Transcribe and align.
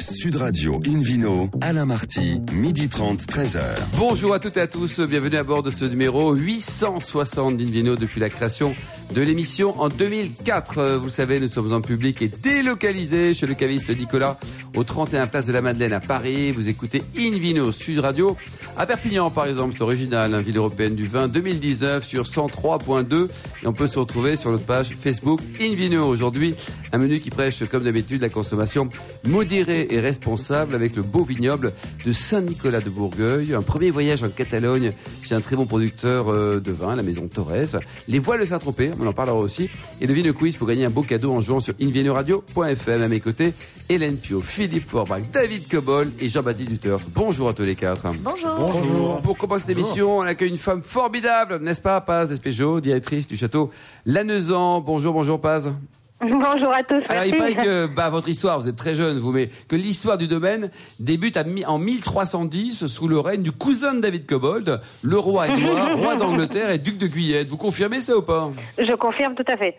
Sud 0.00 0.36
Radio 0.36 0.80
Invino, 0.86 1.50
Alain 1.60 1.84
Marty, 1.84 2.40
midi 2.52 2.88
30, 2.88 3.20
13h. 3.22 3.60
Bonjour 3.98 4.32
à 4.32 4.38
toutes 4.38 4.56
et 4.56 4.60
à 4.60 4.66
tous, 4.68 5.00
bienvenue 5.00 5.36
à 5.36 5.42
bord 5.42 5.62
de 5.64 5.70
ce 5.70 5.84
numéro 5.84 6.34
860 6.34 7.56
d'Invino 7.56 7.96
depuis 7.96 8.20
la 8.20 8.30
création 8.30 8.76
de 9.14 9.22
l'émission 9.22 9.80
en 9.80 9.88
2004. 9.88 10.96
Vous 10.98 11.06
le 11.06 11.10
savez, 11.10 11.40
nous 11.40 11.48
sommes 11.48 11.72
en 11.72 11.80
public 11.80 12.22
et 12.22 12.28
délocalisés 12.28 13.34
chez 13.34 13.46
le 13.46 13.54
caviste 13.54 13.96
Nicolas 13.96 14.38
au 14.76 14.84
31 14.84 15.26
Place 15.26 15.46
de 15.46 15.52
la 15.52 15.62
Madeleine 15.62 15.92
à 15.92 16.00
Paris. 16.00 16.52
Vous 16.52 16.68
écoutez 16.68 17.02
Invino 17.18 17.72
Sud 17.72 18.00
Radio. 18.00 18.36
À 18.76 18.86
Perpignan, 18.86 19.28
par 19.30 19.46
exemple, 19.46 19.74
c'est 19.76 19.82
original, 19.82 20.32
hein, 20.32 20.40
ville 20.40 20.56
européenne 20.56 20.94
du 20.94 21.06
vin 21.06 21.26
2019 21.26 22.04
sur 22.04 22.22
103.2. 22.24 23.28
Et 23.64 23.66
on 23.66 23.72
peut 23.72 23.88
se 23.88 23.98
retrouver 23.98 24.36
sur 24.36 24.52
notre 24.52 24.66
page 24.66 24.94
Facebook 25.00 25.40
Invino. 25.60 26.06
Aujourd'hui, 26.06 26.54
un 26.92 26.98
menu 26.98 27.18
qui 27.18 27.30
prêche, 27.30 27.64
comme 27.64 27.82
d'habitude, 27.82 28.22
la 28.22 28.28
consommation 28.28 28.88
modérée 29.26 29.88
et 29.90 29.98
responsable 29.98 30.76
avec 30.76 30.94
le 30.94 31.02
beau 31.02 31.24
vignoble 31.24 31.72
de 32.04 32.12
Saint-Nicolas 32.12 32.80
de 32.80 32.90
Bourgueil. 32.90 33.52
Un 33.52 33.62
premier 33.62 33.90
voyage 33.90 34.22
en 34.22 34.28
Catalogne 34.28 34.92
chez 35.24 35.34
un 35.34 35.40
très 35.40 35.56
bon 35.56 35.66
producteur 35.66 36.28
euh, 36.28 36.60
de 36.60 36.70
vin, 36.70 36.94
la 36.94 37.02
maison 37.02 37.26
Torres. 37.26 37.80
Les 38.06 38.20
voiles 38.20 38.40
de 38.40 38.46
Saint-Tropez, 38.46 38.92
on 39.00 39.06
en 39.06 39.12
parlera 39.12 39.38
aussi. 39.38 39.70
Et 40.00 40.06
le 40.06 40.14
Vino 40.14 40.32
Quiz 40.32 40.56
pour 40.56 40.66
gagner 40.66 40.84
un 40.84 40.90
beau 40.90 41.02
cadeau 41.02 41.32
en 41.32 41.40
jouant 41.40 41.60
sur 41.60 41.74
invinoradio.fm. 41.80 43.02
À 43.02 43.08
mes 43.08 43.20
côtés, 43.20 43.54
Hélène 43.88 44.16
Pio, 44.16 44.40
Philippe 44.40 44.88
Forbach, 44.88 45.22
David 45.32 45.68
Cobol 45.68 46.10
et 46.20 46.28
Jean-Baptiste 46.28 46.70
Duterte. 46.70 47.02
Bonjour 47.14 47.48
à 47.48 47.52
tous 47.52 47.62
les 47.62 47.74
quatre. 47.74 48.06
Bonjour. 48.22 48.56
Bonjour. 48.58 49.20
Pour 49.22 49.38
commencer 49.38 49.64
cette 49.66 49.76
émission, 49.76 50.18
on 50.18 50.22
accueille 50.22 50.50
une 50.50 50.56
femme 50.58 50.82
formidable, 50.82 51.58
n'est-ce 51.62 51.80
pas, 51.80 52.00
Paz 52.00 52.30
Espéjo, 52.30 52.80
directrice 52.80 53.26
du 53.26 53.36
château 53.36 53.70
Lanezan. 54.06 54.80
Bonjour, 54.80 55.12
bonjour 55.12 55.40
Paz. 55.40 55.72
Bonjour 56.20 56.72
à 56.72 56.82
tous. 56.82 57.02
Alors 57.08 57.24
il 57.24 57.36
paraît 57.36 57.54
que 57.54 57.86
bah, 57.86 58.08
votre 58.08 58.28
histoire, 58.28 58.58
vous 58.60 58.68
êtes 58.68 58.74
très 58.76 58.94
jeune, 58.96 59.18
vous, 59.18 59.30
mais 59.30 59.50
que 59.68 59.76
l'histoire 59.76 60.18
du 60.18 60.26
domaine 60.26 60.70
débute 60.98 61.36
à 61.36 61.44
en 61.68 61.78
1310 61.78 62.86
sous 62.88 63.06
le 63.06 63.20
règne 63.20 63.42
du 63.42 63.52
cousin 63.52 63.94
de 63.94 64.00
David 64.00 64.26
Cobold, 64.26 64.80
le 65.02 65.18
roi 65.18 65.48
Édouard, 65.48 65.96
roi 65.96 66.16
d'Angleterre 66.16 66.70
et 66.72 66.78
duc 66.78 66.98
de 66.98 67.06
Guyenne. 67.06 67.46
Vous 67.46 67.56
confirmez 67.56 68.00
ça 68.00 68.16
ou 68.16 68.22
pas? 68.22 68.50
Je 68.78 68.94
confirme 68.96 69.36
tout 69.36 69.44
à 69.48 69.56
fait. 69.56 69.76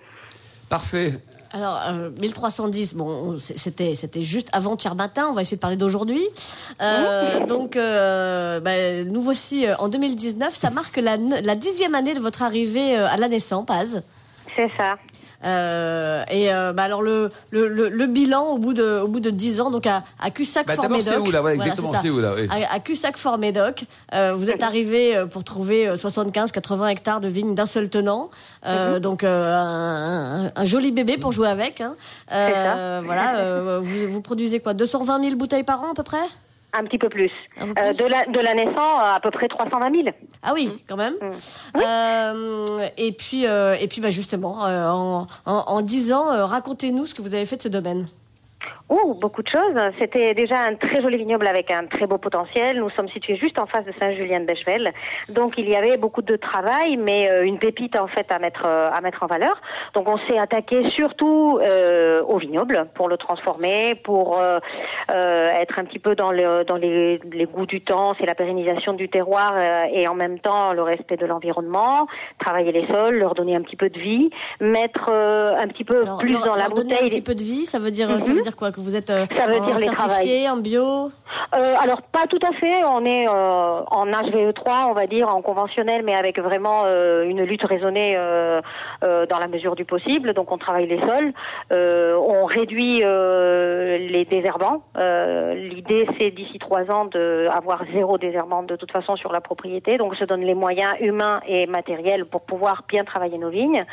Parfait. 0.69 1.13
Alors, 1.51 1.81
euh, 1.89 2.09
1310, 2.21 2.93
bon, 2.95 3.37
c'est- 3.39 3.57
c'était, 3.57 3.95
c'était 3.95 4.21
juste 4.21 4.47
avant-hier 4.53 4.93
matin. 4.95 5.27
On 5.31 5.33
va 5.33 5.41
essayer 5.41 5.57
de 5.57 5.61
parler 5.61 5.77
d'aujourd'hui. 5.77 6.21
Euh, 6.79 7.45
donc, 7.47 7.75
euh, 7.75 8.59
bah, 8.59 9.03
nous 9.03 9.19
voici 9.21 9.65
euh, 9.65 9.75
en 9.79 9.89
2019. 9.89 10.55
Ça 10.55 10.69
marque 10.69 10.97
la, 10.97 11.17
la 11.17 11.55
dixième 11.55 11.95
année 11.95 12.13
de 12.13 12.19
votre 12.19 12.43
arrivée 12.43 12.95
euh, 12.97 13.07
à 13.09 13.17
la 13.17 13.27
naissance, 13.27 13.65
Paz. 13.65 14.03
C'est 14.55 14.69
ça. 14.77 14.97
Euh, 15.45 16.23
et 16.29 16.53
euh, 16.53 16.73
bah, 16.73 16.83
alors 16.83 17.01
le, 17.01 17.29
le, 17.51 17.67
le, 17.69 17.87
le 17.87 18.05
bilan 18.07 18.43
au 18.47 18.57
bout 18.57 18.73
de 18.73 18.99
au 18.99 19.07
bout 19.07 19.21
de 19.21 19.29
10 19.29 19.61
ans 19.61 19.71
donc 19.71 19.87
à, 19.87 20.03
à 20.19 20.31
Cussac 20.31 20.67
Bah, 20.67 20.73
Fort 20.75 20.83
d'abord, 20.83 20.97
Médoc. 20.97 21.13
c'est 21.13 21.19
où, 21.19 21.31
là 21.31 21.41
Ouais, 21.41 21.55
exactement, 21.55 21.93
ça. 21.93 21.99
c'est 22.01 22.09
où, 22.09 22.19
là, 22.19 22.33
oui. 22.35 22.47
À, 22.49 22.75
à 22.75 22.79
Cussac 22.79 23.15
Fort 23.17 23.37
Médoc, 23.37 23.85
euh, 24.13 24.33
vous 24.35 24.49
êtes 24.49 24.63
arrivé 24.63 25.15
euh, 25.15 25.25
pour 25.27 25.43
trouver 25.45 25.87
75-80 25.95 26.87
hectares 26.89 27.21
de 27.21 27.27
vignes 27.29 27.55
d'un 27.55 27.65
seul 27.65 27.89
tenant, 27.89 28.29
euh, 28.65 28.99
donc 28.99 29.23
euh, 29.23 29.53
un, 29.55 30.45
un- 30.47 30.51
un 30.55 30.65
joli 30.65 30.91
bébé 30.91 31.17
pour 31.17 31.31
jouer 31.31 31.47
avec. 31.47 31.79
Hein. 31.81 31.95
Euh, 32.33 33.01
voilà, 33.05 33.37
euh, 33.37 33.79
vous, 33.81 34.11
vous 34.11 34.21
produisez 34.21 34.59
quoi 34.59 34.73
220 34.73 35.23
000 35.23 35.35
bouteilles 35.35 35.63
par 35.63 35.81
an 35.81 35.91
à 35.91 35.93
peu 35.95 36.03
près? 36.03 36.17
Un 36.73 36.83
petit 36.83 36.97
peu 36.99 37.09
plus. 37.09 37.31
Euh, 37.59 37.65
de, 37.93 38.09
la, 38.09 38.25
de 38.25 38.39
la 38.39 38.53
naissance, 38.53 38.77
à 38.77 39.19
peu 39.21 39.31
près 39.31 39.47
320 39.47 39.91
000. 39.91 40.15
Ah 40.43 40.51
oui, 40.53 40.69
quand 40.87 40.97
même. 40.97 41.15
Mm. 41.19 41.79
Euh, 41.81 42.87
et 42.97 43.11
puis, 43.11 43.47
euh, 43.47 43.75
et 43.79 43.87
puis 43.87 44.01
bah 44.01 44.11
justement, 44.11 44.59
en, 44.59 45.27
en, 45.45 45.53
en 45.53 45.81
10 45.81 46.13
ans, 46.13 46.47
racontez-nous 46.47 47.07
ce 47.07 47.15
que 47.15 47.21
vous 47.23 47.33
avez 47.33 47.45
fait 47.45 47.57
de 47.57 47.63
ce 47.63 47.69
domaine. 47.69 48.05
Oh, 48.89 49.13
beaucoup 49.21 49.43
de 49.43 49.47
choses. 49.49 49.75
C'était 49.99 50.33
déjà 50.33 50.61
un 50.61 50.73
très 50.75 51.01
joli 51.01 51.17
vignoble 51.17 51.45
avec 51.47 51.71
un 51.71 51.85
très 51.85 52.07
beau 52.07 52.17
potentiel. 52.17 52.79
Nous 52.79 52.89
sommes 52.91 53.07
situés 53.09 53.35
juste 53.37 53.59
en 53.59 53.67
face 53.67 53.85
de 53.85 53.93
Saint-Julien 53.99 54.39
de 54.39 54.45
Bechevel. 54.45 54.91
Donc 55.29 55.53
il 55.59 55.69
y 55.69 55.75
avait 55.75 55.95
beaucoup 55.97 56.23
de 56.23 56.35
travail, 56.35 56.97
mais 56.97 57.29
euh, 57.29 57.43
une 57.45 57.59
pépite 57.59 57.95
en 57.97 58.07
fait 58.07 58.25
à 58.31 58.39
mettre 58.39 58.63
euh, 58.65 58.89
à 58.91 58.99
mettre 59.01 59.21
en 59.21 59.27
valeur. 59.27 59.61
Donc 59.93 60.09
on 60.09 60.17
s'est 60.27 60.39
attaqué 60.39 60.89
surtout 60.97 61.59
euh, 61.61 62.23
au 62.23 62.37
vignoble 62.39 62.87
pour 62.95 63.09
le 63.09 63.17
transformer, 63.17 63.93
pour 63.95 64.39
euh, 64.39 64.57
euh, 65.13 65.51
être 65.51 65.77
un 65.77 65.83
petit 65.83 65.99
peu 65.99 66.15
dans 66.15 66.31
le 66.31 66.63
dans 66.65 66.77
les, 66.77 67.19
les 67.31 67.45
goûts 67.45 67.67
du 67.67 67.81
temps, 67.81 68.15
c'est 68.19 68.25
la 68.25 68.33
pérennisation 68.35 68.93
du 68.93 69.07
terroir 69.07 69.53
et 69.93 70.07
en 70.07 70.15
même 70.15 70.39
temps 70.39 70.73
le 70.73 70.81
respect 70.81 71.17
de 71.17 71.27
l'environnement, 71.27 72.07
travailler 72.39 72.71
les 72.71 72.81
sols, 72.81 73.15
leur 73.19 73.35
donner 73.35 73.55
un 73.55 73.61
petit 73.61 73.75
peu 73.75 73.89
de 73.89 73.99
vie, 73.99 74.31
mettre 74.59 75.11
un 75.11 75.67
petit 75.67 75.83
peu 75.85 76.01
Alors, 76.01 76.17
plus 76.17 76.33
leur- 76.33 76.45
dans 76.45 76.55
la 76.55 76.63
leur 76.63 76.73
donner 76.73 76.89
bouteille. 76.95 77.05
un 77.05 77.09
petit 77.09 77.21
peu 77.21 77.35
de 77.35 77.43
vie, 77.43 77.65
ça 77.65 77.77
veut 77.77 77.91
dire, 77.91 78.09
ça 78.19 78.31
Mhm. 78.31 78.37
veut 78.37 78.41
dire 78.41 78.55
quoi 78.55 78.71
Que 78.79 78.83
vous 78.85 78.95
êtes 78.95 79.09
euh, 79.09 79.25
Ça 79.31 79.45
veut 79.45 79.57
en 79.57 79.65
dire 79.65 79.75
les 79.75 79.83
certifié, 79.83 80.49
en 80.49 80.57
bio 80.57 81.11
Euh, 81.53 81.75
alors 81.81 82.01
pas 82.01 82.27
tout 82.27 82.39
à 82.41 82.53
fait. 82.53 82.83
On 82.85 83.03
est 83.03 83.27
euh, 83.27 83.31
en 83.31 84.05
HVE3, 84.05 84.87
on 84.89 84.93
va 84.93 85.05
dire 85.05 85.29
en 85.29 85.41
conventionnel, 85.41 86.03
mais 86.05 86.15
avec 86.15 86.39
vraiment 86.39 86.85
une 86.87 87.43
lutte 87.43 87.63
raisonnée 87.63 88.15
dans 89.01 89.39
la 89.39 89.47
mesure 89.47 89.75
du 89.75 89.85
possible. 89.85 90.33
Donc 90.33 90.51
on 90.51 90.57
travaille 90.57 90.87
les 90.87 90.99
sols, 90.99 91.33
on 91.71 92.45
réduit 92.45 92.99
les 92.99 94.25
désherbants. 94.29 94.81
L'idée 94.95 96.07
c'est 96.17 96.31
d'ici 96.31 96.57
trois 96.59 96.89
ans 96.91 97.05
d'avoir 97.05 97.83
zéro 97.93 98.17
désherbant 98.17 98.63
de 98.63 98.75
toute 98.75 98.91
façon 98.91 99.15
sur 99.15 99.31
la 99.31 99.41
propriété. 99.41 99.97
Donc 99.97 100.13
on 100.13 100.15
se 100.15 100.25
donne 100.25 100.41
les 100.41 100.55
moyens 100.55 100.95
humains 100.99 101.41
et 101.47 101.67
matériels 101.67 102.25
pour 102.25 102.41
pouvoir 102.41 102.83
bien 102.87 103.03
travailler 103.03 103.37
nos 103.37 103.49
vignes. 103.49 103.85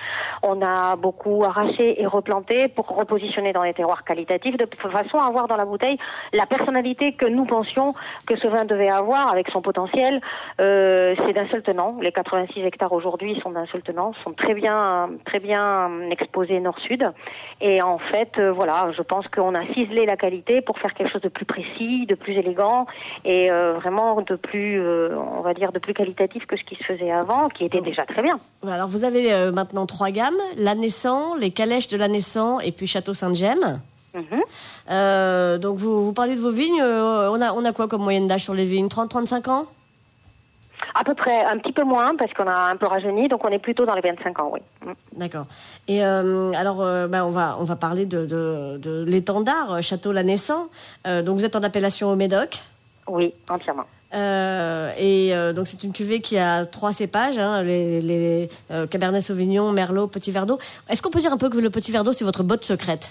On 0.42 0.62
a 0.62 0.96
beaucoup 0.96 1.44
arraché 1.44 2.00
et 2.00 2.06
replanté 2.06 2.68
pour 2.68 2.86
repositionner 2.88 3.52
dans 3.52 3.62
les 3.62 3.74
terroirs 3.74 4.04
qualitatifs 4.04 4.56
de 4.56 4.64
façon 4.76 5.18
avoir 5.18 5.48
dans 5.48 5.56
la 5.56 5.64
bouteille 5.64 5.98
la 6.32 6.46
personnalité 6.46 7.12
que 7.12 7.26
nous 7.26 7.44
pensions 7.44 7.94
que 8.26 8.36
ce 8.36 8.46
vin 8.48 8.64
devait 8.64 8.88
avoir 8.88 9.30
avec 9.30 9.48
son 9.50 9.62
potentiel. 9.62 10.20
Euh, 10.60 11.14
c'est 11.26 11.32
d'un 11.32 11.46
seul 11.48 11.62
tenant. 11.62 11.96
Les 12.00 12.12
86 12.12 12.60
hectares 12.60 12.92
aujourd'hui 12.92 13.38
sont 13.42 13.50
d'un 13.50 13.66
seul 13.66 13.82
tenant, 13.82 14.12
sont 14.24 14.32
très 14.32 14.54
bien, 14.54 15.10
très 15.24 15.38
bien 15.38 15.90
exposés 16.10 16.60
nord-sud. 16.60 17.10
Et 17.60 17.82
en 17.82 17.98
fait, 17.98 18.32
euh, 18.38 18.52
voilà, 18.52 18.90
je 18.96 19.02
pense 19.02 19.26
qu'on 19.28 19.54
a 19.54 19.66
ciselé 19.74 20.06
la 20.06 20.16
qualité 20.16 20.60
pour 20.60 20.78
faire 20.78 20.94
quelque 20.94 21.12
chose 21.12 21.22
de 21.22 21.28
plus 21.28 21.46
précis, 21.46 22.06
de 22.06 22.14
plus 22.14 22.34
élégant 22.34 22.86
et 23.24 23.50
euh, 23.50 23.74
vraiment 23.74 24.20
de 24.20 24.36
plus, 24.36 24.80
on 24.80 25.40
va 25.40 25.54
dire, 25.54 25.72
de 25.72 25.78
plus 25.78 25.94
qualitatif 25.94 26.46
que 26.46 26.56
ce 26.56 26.64
qui 26.64 26.76
se 26.76 26.84
faisait 26.84 27.10
avant, 27.10 27.48
qui 27.48 27.64
était 27.64 27.80
déjà 27.80 28.04
très 28.04 28.22
bien. 28.22 28.38
Alors 28.66 28.88
vous 28.88 29.04
avez 29.04 29.50
maintenant 29.52 29.86
trois 29.86 30.10
gammes 30.10 30.34
la 30.56 30.74
naissant, 30.74 31.34
les 31.34 31.50
calèches 31.50 31.88
de 31.88 31.96
la 31.96 32.08
naissant 32.08 32.60
et 32.60 32.72
puis 32.72 32.86
Château 32.86 33.12
Sainte-Gemme. 33.12 33.80
Mhm. 34.16 34.42
Euh, 34.90 35.58
donc 35.58 35.76
vous, 35.76 36.04
vous 36.06 36.12
parlez 36.12 36.34
de 36.34 36.40
vos 36.40 36.50
vignes, 36.50 36.80
euh, 36.82 37.30
on, 37.30 37.40
a, 37.40 37.52
on 37.52 37.64
a 37.64 37.72
quoi 37.72 37.86
comme 37.86 38.02
moyenne 38.02 38.26
d'âge 38.26 38.44
sur 38.44 38.54
les 38.54 38.64
vignes? 38.64 38.88
30-35 38.88 39.50
ans? 39.50 39.66
À 40.94 41.04
peu 41.04 41.14
près, 41.14 41.44
un 41.44 41.58
petit 41.58 41.72
peu 41.72 41.84
moins 41.84 42.16
parce 42.16 42.32
qu'on 42.32 42.46
a 42.46 42.70
un 42.70 42.76
peu 42.76 42.86
rajeuni, 42.86 43.28
donc 43.28 43.44
on 43.46 43.50
est 43.50 43.58
plutôt 43.58 43.84
dans 43.84 43.94
les 43.94 44.00
25 44.00 44.40
ans, 44.40 44.50
oui. 44.52 44.60
Mm. 44.84 45.18
D'accord. 45.18 45.46
Et 45.88 46.04
euh, 46.04 46.52
alors, 46.52 46.80
euh, 46.80 47.06
bah, 47.06 47.26
on, 47.26 47.30
va, 47.30 47.56
on 47.60 47.64
va 47.64 47.76
parler 47.76 48.06
de, 48.06 48.24
de, 48.24 48.78
de 48.78 49.04
l'étendard, 49.06 49.82
Château 49.82 50.12
La 50.12 50.22
Naissant. 50.22 50.68
Euh, 51.06 51.22
donc 51.22 51.38
vous 51.38 51.44
êtes 51.44 51.56
en 51.56 51.62
appellation 51.62 52.08
au 52.08 52.16
Médoc? 52.16 52.60
Oui, 53.08 53.34
entièrement. 53.50 53.84
Et 54.12 55.34
donc 55.54 55.66
c'est 55.66 55.84
une 55.84 55.92
cuvée 55.92 56.22
qui 56.22 56.38
a 56.38 56.64
trois 56.64 56.94
cépages, 56.94 57.38
hein, 57.38 57.62
les, 57.62 58.00
les 58.00 58.48
Cabernet 58.90 59.20
Sauvignon, 59.20 59.72
Merlot, 59.72 60.06
Petit 60.06 60.30
Verdot. 60.30 60.58
Est-ce 60.88 61.02
qu'on 61.02 61.10
peut 61.10 61.20
dire 61.20 61.32
un 61.32 61.36
peu 61.36 61.50
que 61.50 61.58
le 61.58 61.68
Petit 61.68 61.92
Verdot 61.92 62.14
c'est 62.14 62.24
votre 62.24 62.42
botte 62.42 62.64
secrète? 62.64 63.10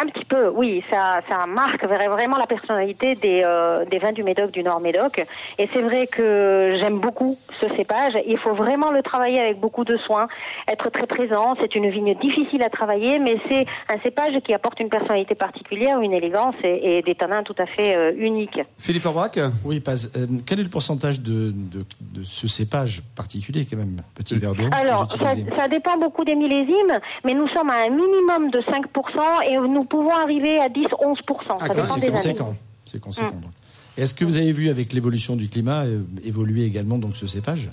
Un 0.00 0.06
petit 0.06 0.24
peu, 0.24 0.48
oui, 0.48 0.82
ça, 0.90 1.20
ça 1.28 1.46
marque 1.46 1.82
vra- 1.84 2.08
vraiment 2.08 2.36
la 2.36 2.46
personnalité 2.46 3.14
des, 3.16 3.42
euh, 3.44 3.84
des 3.86 3.98
vins 3.98 4.12
du 4.12 4.22
Médoc, 4.22 4.50
du 4.52 4.62
Nord 4.62 4.80
Médoc. 4.80 5.24
Et 5.58 5.68
c'est 5.72 5.80
vrai 5.82 6.06
que 6.06 6.76
j'aime 6.80 6.98
beaucoup 7.00 7.36
ce 7.60 7.66
cépage. 7.74 8.12
Il 8.26 8.38
faut 8.38 8.54
vraiment 8.54 8.90
le 8.92 9.02
travailler 9.02 9.40
avec 9.40 9.58
beaucoup 9.58 9.84
de 9.84 9.96
soin, 9.96 10.28
être 10.70 10.90
très 10.90 11.06
présent. 11.06 11.54
C'est 11.60 11.74
une 11.74 11.90
vigne 11.90 12.14
difficile 12.14 12.62
à 12.62 12.70
travailler, 12.70 13.18
mais 13.18 13.38
c'est 13.48 13.66
un 13.92 13.98
cépage 14.00 14.34
qui 14.44 14.54
apporte 14.54 14.78
une 14.80 14.88
personnalité 14.88 15.34
particulière, 15.34 16.00
une 16.00 16.12
élégance 16.12 16.54
et, 16.62 16.98
et 16.98 17.02
des 17.02 17.14
tanins 17.14 17.42
tout 17.42 17.56
à 17.58 17.66
fait 17.66 17.96
euh, 17.96 18.12
uniques. 18.16 18.60
Philippe 18.78 19.02
Forbach 19.02 19.32
Oui, 19.64 19.80
Paz, 19.80 20.12
euh, 20.16 20.26
quel 20.46 20.60
est 20.60 20.64
le 20.64 20.68
pourcentage 20.68 21.20
de, 21.20 21.50
de, 21.50 21.84
de 22.00 22.22
ce 22.22 22.46
cépage 22.46 23.02
particulier, 23.16 23.66
quand 23.68 23.76
même, 23.78 23.96
petit 24.14 24.38
verre 24.38 24.54
d'eau 24.54 24.68
Alors, 24.72 25.10
ça, 25.10 25.30
ça 25.56 25.68
dépend 25.68 25.96
beaucoup 25.98 26.24
des 26.24 26.34
millésimes, 26.36 26.98
mais 27.24 27.34
nous 27.34 27.48
sommes 27.48 27.70
à 27.70 27.78
un 27.86 27.90
minimum 27.90 28.50
de 28.50 28.60
5% 28.60 29.50
et 29.50 29.56
nous 29.56 29.84
pouvons 29.88 30.14
arriver 30.14 30.60
à 30.60 30.68
10-11%. 30.68 31.16
ça 31.46 31.54
Ah, 31.60 31.86
c'est 31.86 32.10
conséquent. 32.10 32.54
C'est 32.84 33.00
conséquent. 33.00 33.32
donc. 33.32 33.50
Est-ce 33.96 34.14
que 34.14 34.24
vous 34.24 34.36
avez 34.36 34.52
vu 34.52 34.68
avec 34.68 34.92
l'évolution 34.92 35.34
du 35.34 35.48
climat 35.48 35.84
euh, 35.84 36.02
évoluer 36.24 36.64
également 36.64 36.98
donc 36.98 37.16
ce 37.16 37.26
cépage 37.26 37.68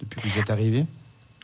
depuis 0.00 0.20
que 0.22 0.28
vous 0.28 0.38
êtes 0.38 0.50
arrivé? 0.50 0.84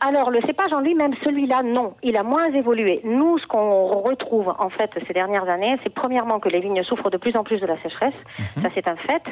Alors, 0.05 0.31
le 0.31 0.41
cépage 0.41 0.73
en 0.73 0.81
lui-même, 0.81 1.13
celui-là, 1.23 1.63
non. 1.63 1.93
Il 2.03 2.17
a 2.17 2.23
moins 2.23 2.51
évolué. 2.51 2.99
Nous, 3.05 3.37
ce 3.37 3.47
qu'on 3.47 4.01
retrouve, 4.01 4.53
en 4.59 4.69
fait, 4.69 4.89
ces 5.07 5.13
dernières 5.13 5.47
années, 5.47 5.77
c'est 5.83 5.93
premièrement 5.93 6.39
que 6.39 6.49
les 6.49 6.59
vignes 6.59 6.83
souffrent 6.83 7.09
de 7.09 7.15
plus 7.15 7.37
en 7.37 7.43
plus 7.43 7.61
de 7.61 7.65
la 7.65 7.77
sécheresse. 7.81 8.13
Ça, 8.61 8.69
c'est 8.75 8.89
un 8.89 8.97
fait. 8.97 9.23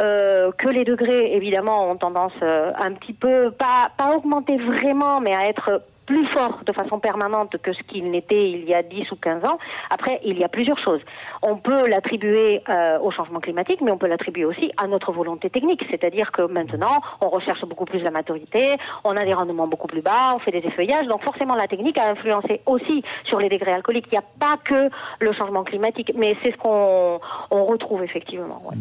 Euh, 0.00 0.50
que 0.58 0.68
les 0.68 0.84
degrés, 0.84 1.36
évidemment, 1.36 1.88
ont 1.90 1.96
tendance 1.96 2.32
euh, 2.42 2.72
un 2.80 2.94
petit 2.94 3.12
peu, 3.12 3.52
pas, 3.52 3.92
pas 3.96 4.16
augmenter 4.16 4.56
vraiment, 4.56 5.20
mais 5.20 5.36
à 5.36 5.46
être 5.46 5.82
plus 6.08 6.26
fort 6.28 6.60
de 6.64 6.72
façon 6.72 6.98
permanente 6.98 7.58
que 7.58 7.74
ce 7.74 7.82
qu'il 7.82 8.10
n'était 8.10 8.50
il 8.50 8.64
y 8.64 8.74
a 8.74 8.82
10 8.82 9.12
ou 9.12 9.16
15 9.16 9.44
ans. 9.44 9.58
Après, 9.90 10.20
il 10.24 10.38
y 10.38 10.42
a 10.42 10.48
plusieurs 10.48 10.78
choses. 10.78 11.02
On 11.42 11.56
peut 11.56 11.86
l'attribuer 11.86 12.62
euh, 12.70 12.98
au 13.00 13.10
changement 13.10 13.40
climatique, 13.40 13.82
mais 13.82 13.90
on 13.90 13.98
peut 13.98 14.06
l'attribuer 14.06 14.46
aussi 14.46 14.72
à 14.78 14.86
notre 14.86 15.12
volonté 15.12 15.50
technique. 15.50 15.84
C'est-à-dire 15.90 16.32
que 16.32 16.40
maintenant, 16.42 17.02
on 17.20 17.28
recherche 17.28 17.60
beaucoup 17.66 17.84
plus 17.84 18.00
la 18.02 18.10
maturité, 18.10 18.72
on 19.04 19.14
a 19.16 19.24
des 19.26 19.34
rendements 19.34 19.66
beaucoup 19.66 19.86
plus 19.86 20.00
bas, 20.00 20.32
on 20.34 20.38
fait 20.38 20.50
des 20.50 20.66
effeuillages. 20.66 21.06
Donc 21.08 21.22
forcément, 21.22 21.54
la 21.54 21.68
technique 21.68 21.98
a 21.98 22.08
influencé 22.08 22.62
aussi 22.64 23.04
sur 23.24 23.38
les 23.38 23.50
degrés 23.50 23.72
alcooliques. 23.72 24.06
Il 24.10 24.12
n'y 24.12 24.24
a 24.24 24.30
pas 24.40 24.56
que 24.64 24.88
le 25.20 25.32
changement 25.34 25.62
climatique, 25.62 26.12
mais 26.16 26.38
c'est 26.42 26.52
ce 26.52 26.56
qu'on 26.56 27.20
on 27.50 27.64
retrouve 27.66 28.02
effectivement. 28.02 28.62
Ouais. 28.64 28.76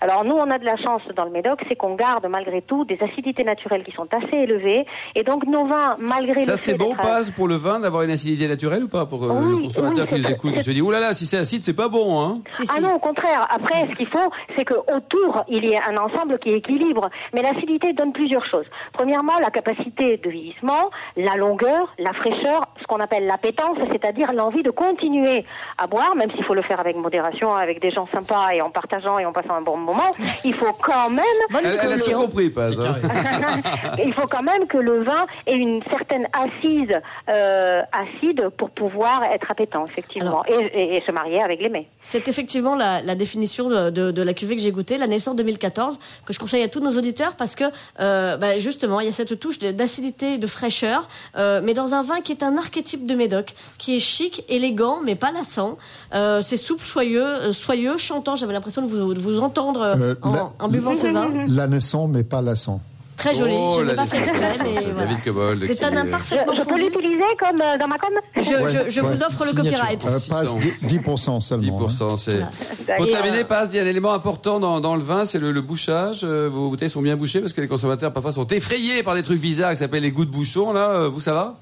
Alors 0.00 0.24
nous, 0.24 0.34
on 0.34 0.50
a 0.50 0.58
de 0.58 0.64
la 0.64 0.76
chance 0.76 1.02
dans 1.14 1.24
le 1.24 1.30
Médoc, 1.30 1.60
c'est 1.68 1.76
qu'on 1.76 1.94
garde 1.94 2.26
malgré 2.26 2.62
tout 2.62 2.86
des 2.86 2.98
acidités 3.02 3.44
naturelles 3.44 3.84
qui 3.84 3.92
sont 3.92 4.08
assez 4.14 4.36
élevées, 4.36 4.86
et 5.14 5.24
donc 5.24 5.44
nos 5.46 5.66
vins, 5.66 5.96
malgré 5.98 6.40
Ça, 6.40 6.52
le 6.52 6.69
c'est 6.72 6.78
bon, 6.78 6.94
pas 6.94 7.20
pour 7.36 7.48
le 7.48 7.56
vin 7.56 7.80
d'avoir 7.80 8.02
une 8.02 8.10
acidité 8.10 8.48
naturelle 8.48 8.84
ou 8.84 8.88
pas 8.88 9.06
Pour 9.06 9.24
euh, 9.24 9.28
Oui, 9.32 9.56
le 9.56 9.62
consommateur 9.64 10.06
oui, 10.10 10.18
qui 10.20 10.26
nous 10.26 10.30
écoute, 10.34 10.52
qui 10.52 10.62
se 10.62 10.70
dit, 10.70 10.80
oulala, 10.82 11.00
là 11.00 11.08
là, 11.08 11.14
si 11.14 11.26
c'est 11.26 11.38
acide, 11.38 11.62
c'est 11.64 11.74
pas 11.76 11.88
bon, 11.88 12.20
hein 12.20 12.38
Si, 12.48 12.62
Ah 12.68 12.74
si. 12.74 12.80
non, 12.80 12.94
au 12.94 12.98
contraire. 12.98 13.46
Après, 13.50 13.88
ce 13.90 13.96
qu'il 13.96 14.06
faut, 14.08 14.30
c'est 14.56 14.64
que 14.64 14.74
autour 14.74 15.44
il 15.48 15.64
y 15.64 15.72
ait 15.72 15.80
un 15.88 15.96
ensemble 15.96 16.38
qui 16.38 16.50
équilibre. 16.50 17.08
Mais 17.34 17.42
l'acidité 17.42 17.92
donne 17.92 18.12
plusieurs 18.12 18.44
choses. 18.46 18.66
Premièrement, 18.92 19.38
la 19.40 19.50
capacité 19.50 20.16
de 20.16 20.30
vieillissement, 20.30 20.90
la 21.16 21.36
longueur, 21.36 21.94
la 21.98 22.12
fraîcheur, 22.12 22.62
ce 22.80 22.86
qu'on 22.86 23.00
appelle 23.00 23.26
l'appétence, 23.26 23.76
c'est-à-dire 23.90 24.32
l'envie 24.32 24.62
de 24.62 24.70
continuer 24.70 25.44
à 25.78 25.86
boire, 25.86 26.14
même 26.16 26.30
s'il 26.32 26.44
faut 26.44 26.54
le 26.54 26.62
faire 26.62 26.80
avec 26.80 26.96
modération, 26.96 27.54
avec 27.54 27.80
des 27.80 27.90
gens 27.90 28.06
sympas 28.12 28.50
et 28.54 28.60
en 28.60 28.70
partageant 28.70 29.18
et 29.18 29.24
en 29.24 29.32
passant 29.32 29.54
un 29.54 29.62
bon 29.62 29.76
moment. 29.76 30.12
Il 30.44 30.54
faut 30.54 30.72
quand 30.82 31.10
même 31.10 31.24
Bonne 31.50 31.64
Elle, 31.64 31.78
elle 31.82 31.92
a 31.92 32.14
compris, 32.14 32.50
Paz. 32.50 32.78
hein. 32.80 33.94
il 34.04 34.12
faut 34.14 34.26
quand 34.26 34.42
même 34.42 34.66
que 34.66 34.78
le 34.78 35.02
vin 35.02 35.26
ait 35.46 35.56
une 35.56 35.82
certaine 35.90 36.26
assise 36.60 36.90
euh, 37.28 37.80
acide 37.92 38.48
pour 38.56 38.70
pouvoir 38.70 39.24
être 39.24 39.50
appétant, 39.50 39.84
effectivement, 39.86 40.42
et, 40.46 40.52
et- 40.74 40.96
et 40.96 41.02
se 41.06 41.12
marier 41.12 41.40
avec 41.42 41.60
les 41.60 41.68
mets. 41.68 41.88
C'est 42.02 42.28
effectivement 42.28 42.74
la, 42.76 43.00
la 43.02 43.14
définition 43.14 43.68
de, 43.68 43.90
de- 43.90 44.10
de 44.10 44.22
la 44.22 44.34
cuvée 44.34 44.56
que 44.56 44.62
j'ai 44.62 44.70
goûtée, 44.72 44.98
la 44.98 45.06
naissance 45.06 45.36
2014, 45.36 45.98
que 46.26 46.32
je 46.32 46.38
conseille 46.38 46.62
à 46.62 46.68
tous 46.68 46.80
nos 46.80 46.96
auditeurs 46.96 47.34
parce 47.36 47.54
que 47.54 47.64
euh, 48.00 48.36
bah, 48.36 48.58
justement, 48.58 49.00
il 49.00 49.06
y 49.06 49.08
a 49.08 49.12
cette 49.12 49.38
touche 49.40 49.58
d'acidité, 49.58 50.38
de 50.38 50.46
fraîcheur, 50.46 51.08
euh, 51.36 51.60
mais 51.62 51.74
dans 51.74 51.94
un 51.94 52.02
vin 52.02 52.20
qui 52.20 52.32
est 52.32 52.42
un 52.42 52.56
archétype 52.56 53.06
de 53.06 53.14
Médoc, 53.14 53.54
qui 53.78 53.96
est 53.96 54.00
chic, 54.00 54.44
élégant, 54.48 54.98
mais 55.04 55.14
pas 55.14 55.30
lassant. 55.32 55.76
Euh, 56.14 56.42
c'est 56.42 56.56
souple, 56.56 56.84
soyeux, 56.86 57.50
soyeux, 57.52 57.96
chantant. 57.96 58.36
J'avais 58.36 58.52
l'impression 58.52 58.82
de 58.82 58.86
vous, 58.88 59.14
de 59.14 59.20
vous 59.20 59.40
entendre 59.40 59.96
en, 60.22 60.32
la- 60.32 60.52
en 60.58 60.68
buvant 60.68 60.94
ce 60.94 61.06
vin. 61.06 61.30
La 61.48 61.66
naissant, 61.66 62.06
mais 62.08 62.22
pas 62.24 62.42
lassant. 62.42 62.80
Très 63.20 63.34
joli. 63.34 63.54
Oh, 63.54 63.74
je 63.76 63.80
ne 63.80 63.84
l'ai 63.84 63.90
la 63.90 64.02
pas 64.02 64.06
fait 64.06 64.18
exprès, 64.18 64.48
mais 64.64 64.74
c'est 64.80 64.90
voilà. 64.92 65.06
David 65.10 65.68
Des 65.68 65.76
tanins 65.76 66.04
Je, 66.06 66.10
parfaitement 66.10 66.54
je 66.54 66.62
peux 66.62 66.76
l'utiliser 66.78 67.22
comme 67.38 67.60
euh, 67.60 67.78
dans 67.78 67.86
ma 67.86 67.98
com? 67.98 68.08
Je, 68.36 68.42
je- 68.42 68.90
je 68.90 69.00
vous 69.02 69.22
offre 69.22 69.44
le 69.44 69.52
copyright. 69.56 70.04
Euh, 70.06 70.18
passe 70.30 70.54
ans. 70.54 70.58
10%, 70.82 71.02
10% 71.02 71.40
seulement. 71.42 71.78
hein. 71.80 71.86
10%, 71.88 72.16
c'est. 72.16 72.30
Voilà. 72.36 72.96
Pour 72.96 73.06
terminer, 73.06 73.40
euh, 73.40 73.44
Paz, 73.44 73.70
il 73.72 73.76
y 73.76 73.78
a 73.78 73.82
un 73.82 73.86
élément 73.86 74.12
important 74.14 74.58
dans, 74.58 74.80
dans 74.80 74.96
le 74.96 75.02
vin, 75.02 75.26
c'est 75.26 75.38
le, 75.38 75.52
le 75.52 75.60
bouchage. 75.60 76.20
Euh, 76.24 76.48
Vos 76.50 76.70
bouteilles 76.70 76.88
sont 76.90 77.02
bien 77.02 77.16
bouchées 77.16 77.40
parce 77.40 77.52
que 77.52 77.60
les 77.60 77.68
consommateurs 77.68 78.12
parfois 78.12 78.32
sont 78.32 78.46
effrayés 78.48 79.02
par 79.02 79.14
des 79.14 79.22
trucs 79.22 79.40
bizarres 79.40 79.72
qui 79.72 79.76
s'appellent 79.76 80.02
les 80.02 80.10
goûts 80.12 80.24
de 80.24 80.30
bouchon. 80.30 80.72
Là, 80.72 80.88
Euh, 80.90 81.08
vous 81.08 81.20
ça 81.20 81.34
va? 81.34 81.56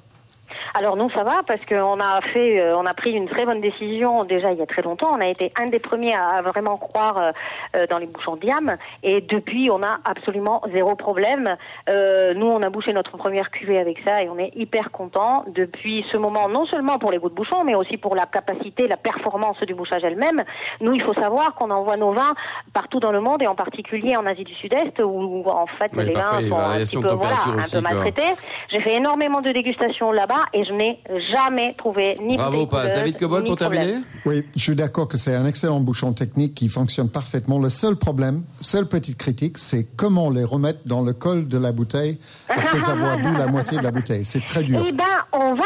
Alors 0.74 0.96
non, 0.96 1.08
ça 1.10 1.22
va 1.22 1.40
parce 1.46 1.64
qu'on 1.64 2.00
a 2.00 2.20
fait, 2.32 2.60
euh, 2.60 2.76
on 2.76 2.86
a 2.86 2.94
pris 2.94 3.12
une 3.12 3.28
très 3.28 3.44
bonne 3.44 3.60
décision 3.60 4.24
déjà 4.24 4.52
il 4.52 4.58
y 4.58 4.62
a 4.62 4.66
très 4.66 4.82
longtemps. 4.82 5.10
On 5.12 5.20
a 5.20 5.26
été 5.26 5.48
un 5.58 5.66
des 5.66 5.78
premiers 5.78 6.14
à, 6.14 6.28
à 6.28 6.42
vraiment 6.42 6.76
croire 6.76 7.20
euh, 7.20 7.32
euh, 7.76 7.86
dans 7.86 7.98
les 7.98 8.06
bouchons 8.06 8.36
diam 8.36 8.76
et 9.02 9.20
depuis 9.20 9.70
on 9.70 9.82
a 9.82 9.98
absolument 10.04 10.62
zéro 10.72 10.94
problème. 10.94 11.56
Euh, 11.88 12.34
nous, 12.34 12.46
on 12.46 12.62
a 12.62 12.70
bouché 12.70 12.92
notre 12.92 13.16
première 13.16 13.50
cuvée 13.50 13.78
avec 13.78 13.98
ça 14.04 14.22
et 14.22 14.28
on 14.28 14.38
est 14.38 14.52
hyper 14.54 14.90
content 14.90 15.44
depuis 15.48 16.04
ce 16.10 16.16
moment. 16.16 16.48
Non 16.48 16.66
seulement 16.66 16.98
pour 16.98 17.10
les 17.10 17.18
goûts 17.18 17.28
de 17.28 17.34
bouchon, 17.34 17.64
mais 17.64 17.74
aussi 17.74 17.96
pour 17.96 18.14
la 18.14 18.26
capacité, 18.26 18.86
la 18.86 18.96
performance 18.96 19.60
du 19.60 19.74
bouchage 19.74 20.04
elle-même. 20.04 20.44
Nous, 20.80 20.94
il 20.94 21.02
faut 21.02 21.14
savoir 21.14 21.54
qu'on 21.54 21.70
envoie 21.70 21.96
nos 21.96 22.12
vins 22.12 22.34
partout 22.72 23.00
dans 23.00 23.12
le 23.12 23.20
monde 23.20 23.42
et 23.42 23.46
en 23.46 23.54
particulier 23.54 24.16
en 24.16 24.26
Asie 24.26 24.44
du 24.44 24.54
Sud-Est 24.54 25.00
où, 25.00 25.42
où, 25.44 25.48
en 25.48 25.66
fait 25.66 25.90
Oui, 25.96 26.06
les 26.06 26.12
vins 26.12 26.40
sont 26.48 26.58
un 26.58 26.78
petit 26.78 26.96
de 26.96 27.02
peu 27.02 27.14
voilà, 27.14 27.36
un 27.36 27.70
peu 27.70 27.80
maltraités. 27.80 28.34
J'ai 28.70 28.80
fait 28.80 28.94
énormément 28.94 29.40
de 29.40 29.50
dégustations 29.50 30.12
là-bas 30.12 30.44
et 30.52 30.64
je 30.64 30.72
n'ai 30.72 30.98
jamais 31.32 31.74
trouvé 31.74 32.16
ni 32.20 32.36
Bravo, 32.36 32.66
Paz. 32.66 32.90
David 32.94 33.16
Cobol, 33.16 33.42
ni 33.42 33.48
pour 33.48 33.56
problème. 33.56 33.82
terminer 33.82 34.04
Oui, 34.26 34.44
je 34.56 34.60
suis 34.60 34.74
d'accord 34.74 35.08
que 35.08 35.16
c'est 35.16 35.34
un 35.34 35.46
excellent 35.46 35.80
bouchon 35.80 36.12
technique 36.12 36.54
qui 36.54 36.68
fonctionne 36.68 37.08
parfaitement. 37.08 37.58
Le 37.58 37.68
seul 37.68 37.96
problème, 37.96 38.42
seule 38.60 38.86
petite 38.86 39.18
critique, 39.18 39.58
c'est 39.58 39.86
comment 39.96 40.30
les 40.30 40.44
remettre 40.44 40.80
dans 40.86 41.02
le 41.02 41.12
col 41.12 41.48
de 41.48 41.58
la 41.58 41.72
bouteille 41.72 42.18
après 42.48 42.88
avoir 42.90 43.16
bu 43.18 43.36
la 43.36 43.46
moitié 43.46 43.78
de 43.78 43.82
la 43.84 43.90
bouteille. 43.90 44.24
C'est 44.24 44.44
très 44.44 44.62
dur. 44.62 44.82
Eh 44.86 44.92
ben, 44.92 45.04
on 45.32 45.54
va 45.54 45.64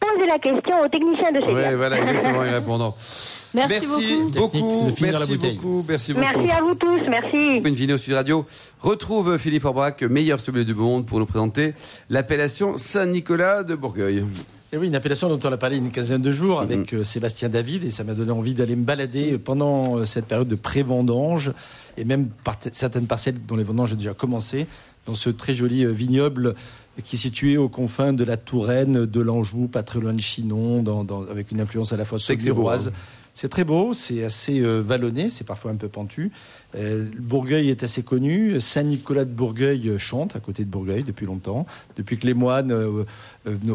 poser 0.00 0.26
la 0.26 0.38
question 0.38 0.80
au 0.80 0.88
technicien 0.88 1.32
de 1.32 1.40
chez 1.40 1.52
Oui, 1.52 1.76
voilà, 1.76 1.98
exactement, 1.98 2.42
les 2.42 2.50
répondants. 2.50 2.94
Merci, 3.54 3.86
beaucoup. 4.34 4.92
merci 5.00 5.36
beaucoup. 5.36 5.84
Merci 5.88 6.12
beaucoup. 6.14 6.26
Merci 6.26 6.50
à 6.50 6.60
vous 6.62 6.74
tous, 6.74 7.00
merci. 7.10 7.36
Une 7.68 7.74
vidéo 7.74 7.98
Sud 7.98 8.14
Radio 8.14 8.46
retrouve 8.80 9.36
Philippe 9.36 9.64
Orbach, 9.66 10.00
meilleur 10.02 10.40
sommelier 10.40 10.64
du 10.64 10.74
monde, 10.74 11.04
pour 11.04 11.18
nous 11.18 11.26
présenter 11.26 11.74
l'appellation 12.08 12.76
Saint-Nicolas 12.78 13.62
de 13.62 13.74
Bourgueil. 13.74 14.24
Et 14.74 14.78
oui, 14.78 14.86
une 14.86 14.94
appellation 14.94 15.28
dont 15.28 15.38
on 15.46 15.52
a 15.52 15.58
parlé 15.58 15.76
une 15.76 15.90
quinzaine 15.90 16.22
de 16.22 16.32
jours 16.32 16.62
avec 16.62 16.94
euh, 16.94 17.04
Sébastien 17.04 17.50
David 17.50 17.84
et 17.84 17.90
ça 17.90 18.04
m'a 18.04 18.14
donné 18.14 18.30
envie 18.30 18.54
d'aller 18.54 18.74
me 18.74 18.84
balader 18.84 19.36
pendant 19.36 19.98
euh, 19.98 20.06
cette 20.06 20.24
période 20.24 20.48
de 20.48 20.54
pré-vendange 20.54 21.52
et 21.98 22.06
même 22.06 22.28
par 22.42 22.56
certaines 22.72 23.06
parcelles 23.06 23.36
dont 23.46 23.56
les 23.56 23.64
vendanges 23.64 23.92
ont 23.92 23.96
déjà 23.96 24.14
commencé 24.14 24.66
dans 25.04 25.12
ce 25.12 25.28
très 25.28 25.52
joli 25.52 25.84
euh, 25.84 25.90
vignoble 25.90 26.54
qui 27.04 27.16
est 27.16 27.18
situé 27.18 27.58
aux 27.58 27.68
confins 27.68 28.14
de 28.14 28.24
la 28.24 28.38
Touraine, 28.38 29.04
de 29.04 29.20
l'Anjou, 29.20 29.66
pas 29.68 29.82
très 29.82 30.00
loin 30.00 30.14
de 30.14 30.20
Chinon, 30.22 30.82
dans- 30.82 31.04
dans- 31.04 31.22
avec 31.30 31.50
une 31.52 31.60
influence 31.60 31.92
à 31.92 31.98
la 31.98 32.06
fois 32.06 32.16
que 32.16 32.24
c'est 33.34 33.48
très 33.48 33.64
beau, 33.64 33.94
c'est 33.94 34.24
assez 34.24 34.60
euh, 34.60 34.82
vallonné, 34.82 35.30
c'est 35.30 35.44
parfois 35.44 35.70
un 35.70 35.76
peu 35.76 35.88
pentu. 35.88 36.30
Euh, 36.74 37.06
Bourgueil 37.18 37.70
est 37.70 37.82
assez 37.82 38.02
connu. 38.02 38.60
Saint-Nicolas 38.60 39.24
de 39.24 39.30
Bourgueil 39.30 39.88
euh, 39.88 39.98
chante 39.98 40.36
à 40.36 40.40
côté 40.40 40.64
de 40.64 40.70
Bourgueil 40.70 41.02
depuis 41.02 41.24
longtemps. 41.24 41.66
Depuis 41.96 42.18
que 42.18 42.26
les 42.26 42.34
moines, 42.34 42.72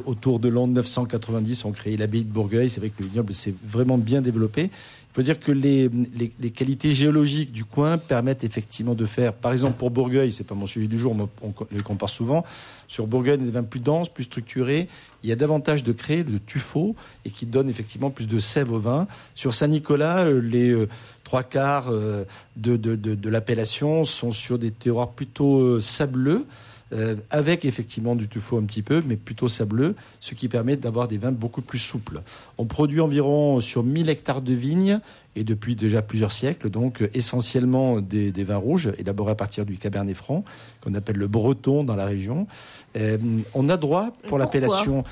autour 0.06 0.40
de 0.40 0.48
l'an 0.48 0.68
990, 0.68 1.66
ont 1.66 1.72
créé 1.72 1.98
l'abbaye 1.98 2.24
de 2.24 2.32
Bourgueil, 2.32 2.70
c'est 2.70 2.80
vrai 2.80 2.90
que 2.90 3.02
le 3.02 3.10
vignoble 3.10 3.34
s'est 3.34 3.56
vraiment 3.66 3.98
bien 3.98 4.22
développé. 4.22 4.70
Faut 5.18 5.24
dire 5.24 5.40
que 5.40 5.52
les, 5.52 5.90
les- 6.14 6.32
les 6.40 6.52
qualités 6.52 6.94
géologiques 6.94 7.52
du 7.52 7.66
coin 7.66 7.98
permettent 7.98 8.44
effectivement 8.44 8.94
de 8.94 9.08
faire, 9.08 9.34
par 9.34 9.52
exemple 9.52 9.74
pour 9.76 9.90
Bourgueil, 9.90 10.32
c'est 10.32 10.44
pas 10.44 10.54
mon 10.54 10.68
sujet 10.68 10.86
du 10.86 11.00
jour, 11.00 11.16
mais 11.16 11.24
on 11.42 11.56
le 11.76 11.82
compare 11.82 12.12
souvent, 12.12 12.46
sur 12.88 13.08
Bourgueil, 13.08 13.40
des 13.40 13.50
vins 13.50 13.64
plus 13.64 13.80
denses, 13.80 14.10
plus 14.10 14.26
structurés, 14.26 14.88
il 15.24 15.30
y 15.30 15.34
a 15.34 15.36
davantage 15.36 15.84
de 15.84 15.92
cré, 15.92 16.24
de 16.24 16.38
tuffeau, 16.38 16.96
et 17.26 17.32
qui 17.32 17.48
donne 17.48 17.68
effectivement 17.68 18.12
plus 18.12 18.28
de 18.28 18.38
sève 18.38 18.72
au 18.72 18.78
vin. 18.78 19.08
Sur 19.34 19.56
Saint-Nicolas, 19.56 20.26
euh, 20.26 20.40
les 20.40 20.70
euh, 20.70 20.88
trois 21.24 21.42
quarts 21.42 21.88
euh, 21.90 22.24
de, 22.56 23.28
l'appellation 23.28 24.04
sont 24.04 24.32
sur 24.32 24.60
des 24.60 24.70
terroirs 24.70 25.10
plutôt 25.10 25.80
sableux, 25.80 26.46
euh, 26.94 27.16
avec 27.30 27.66
effectivement 27.66 28.16
du 28.16 28.28
tuffeau 28.28 28.58
un 28.58 28.64
petit 28.64 28.82
peu, 28.82 29.02
mais 29.06 29.16
plutôt 29.16 29.48
sableux, 29.48 29.96
ce 30.20 30.36
qui 30.36 30.48
permet 30.48 30.78
d'avoir 30.78 31.08
des 31.08 31.18
vins 31.18 31.32
beaucoup 31.32 31.62
plus 31.62 31.80
souples. 31.80 32.22
On 32.58 32.66
produit 32.66 33.02
environ 33.02 33.60
sur 33.60 33.84
1000 33.84 34.10
hectares 34.10 34.42
de 34.42 34.54
vignes, 34.54 35.00
et 35.36 35.44
depuis 35.44 35.76
déjà 35.76 36.02
plusieurs 36.02 36.32
siècles, 36.32 36.70
donc 36.70 37.02
euh, 37.02 37.10
essentiellement 37.14 38.00
des, 38.02 38.32
des 38.32 38.44
vins 38.44 38.58
rouges, 38.58 38.92
élaborés 38.98 39.34
à 39.34 39.36
partir 39.36 39.66
du 39.66 39.78
Cabernet 39.78 40.16
Franc, 40.16 40.44
qu'on 40.82 40.94
appelle 40.94 41.18
le 41.18 41.28
breton 41.28 41.84
dans 41.84 41.96
la 41.96 42.06
région. 42.06 42.48
Euh, 42.96 43.18
on 43.54 43.70
a 43.70 43.78
droit 43.78 44.12
pour 44.28 44.38
l'appellation... 44.38 45.04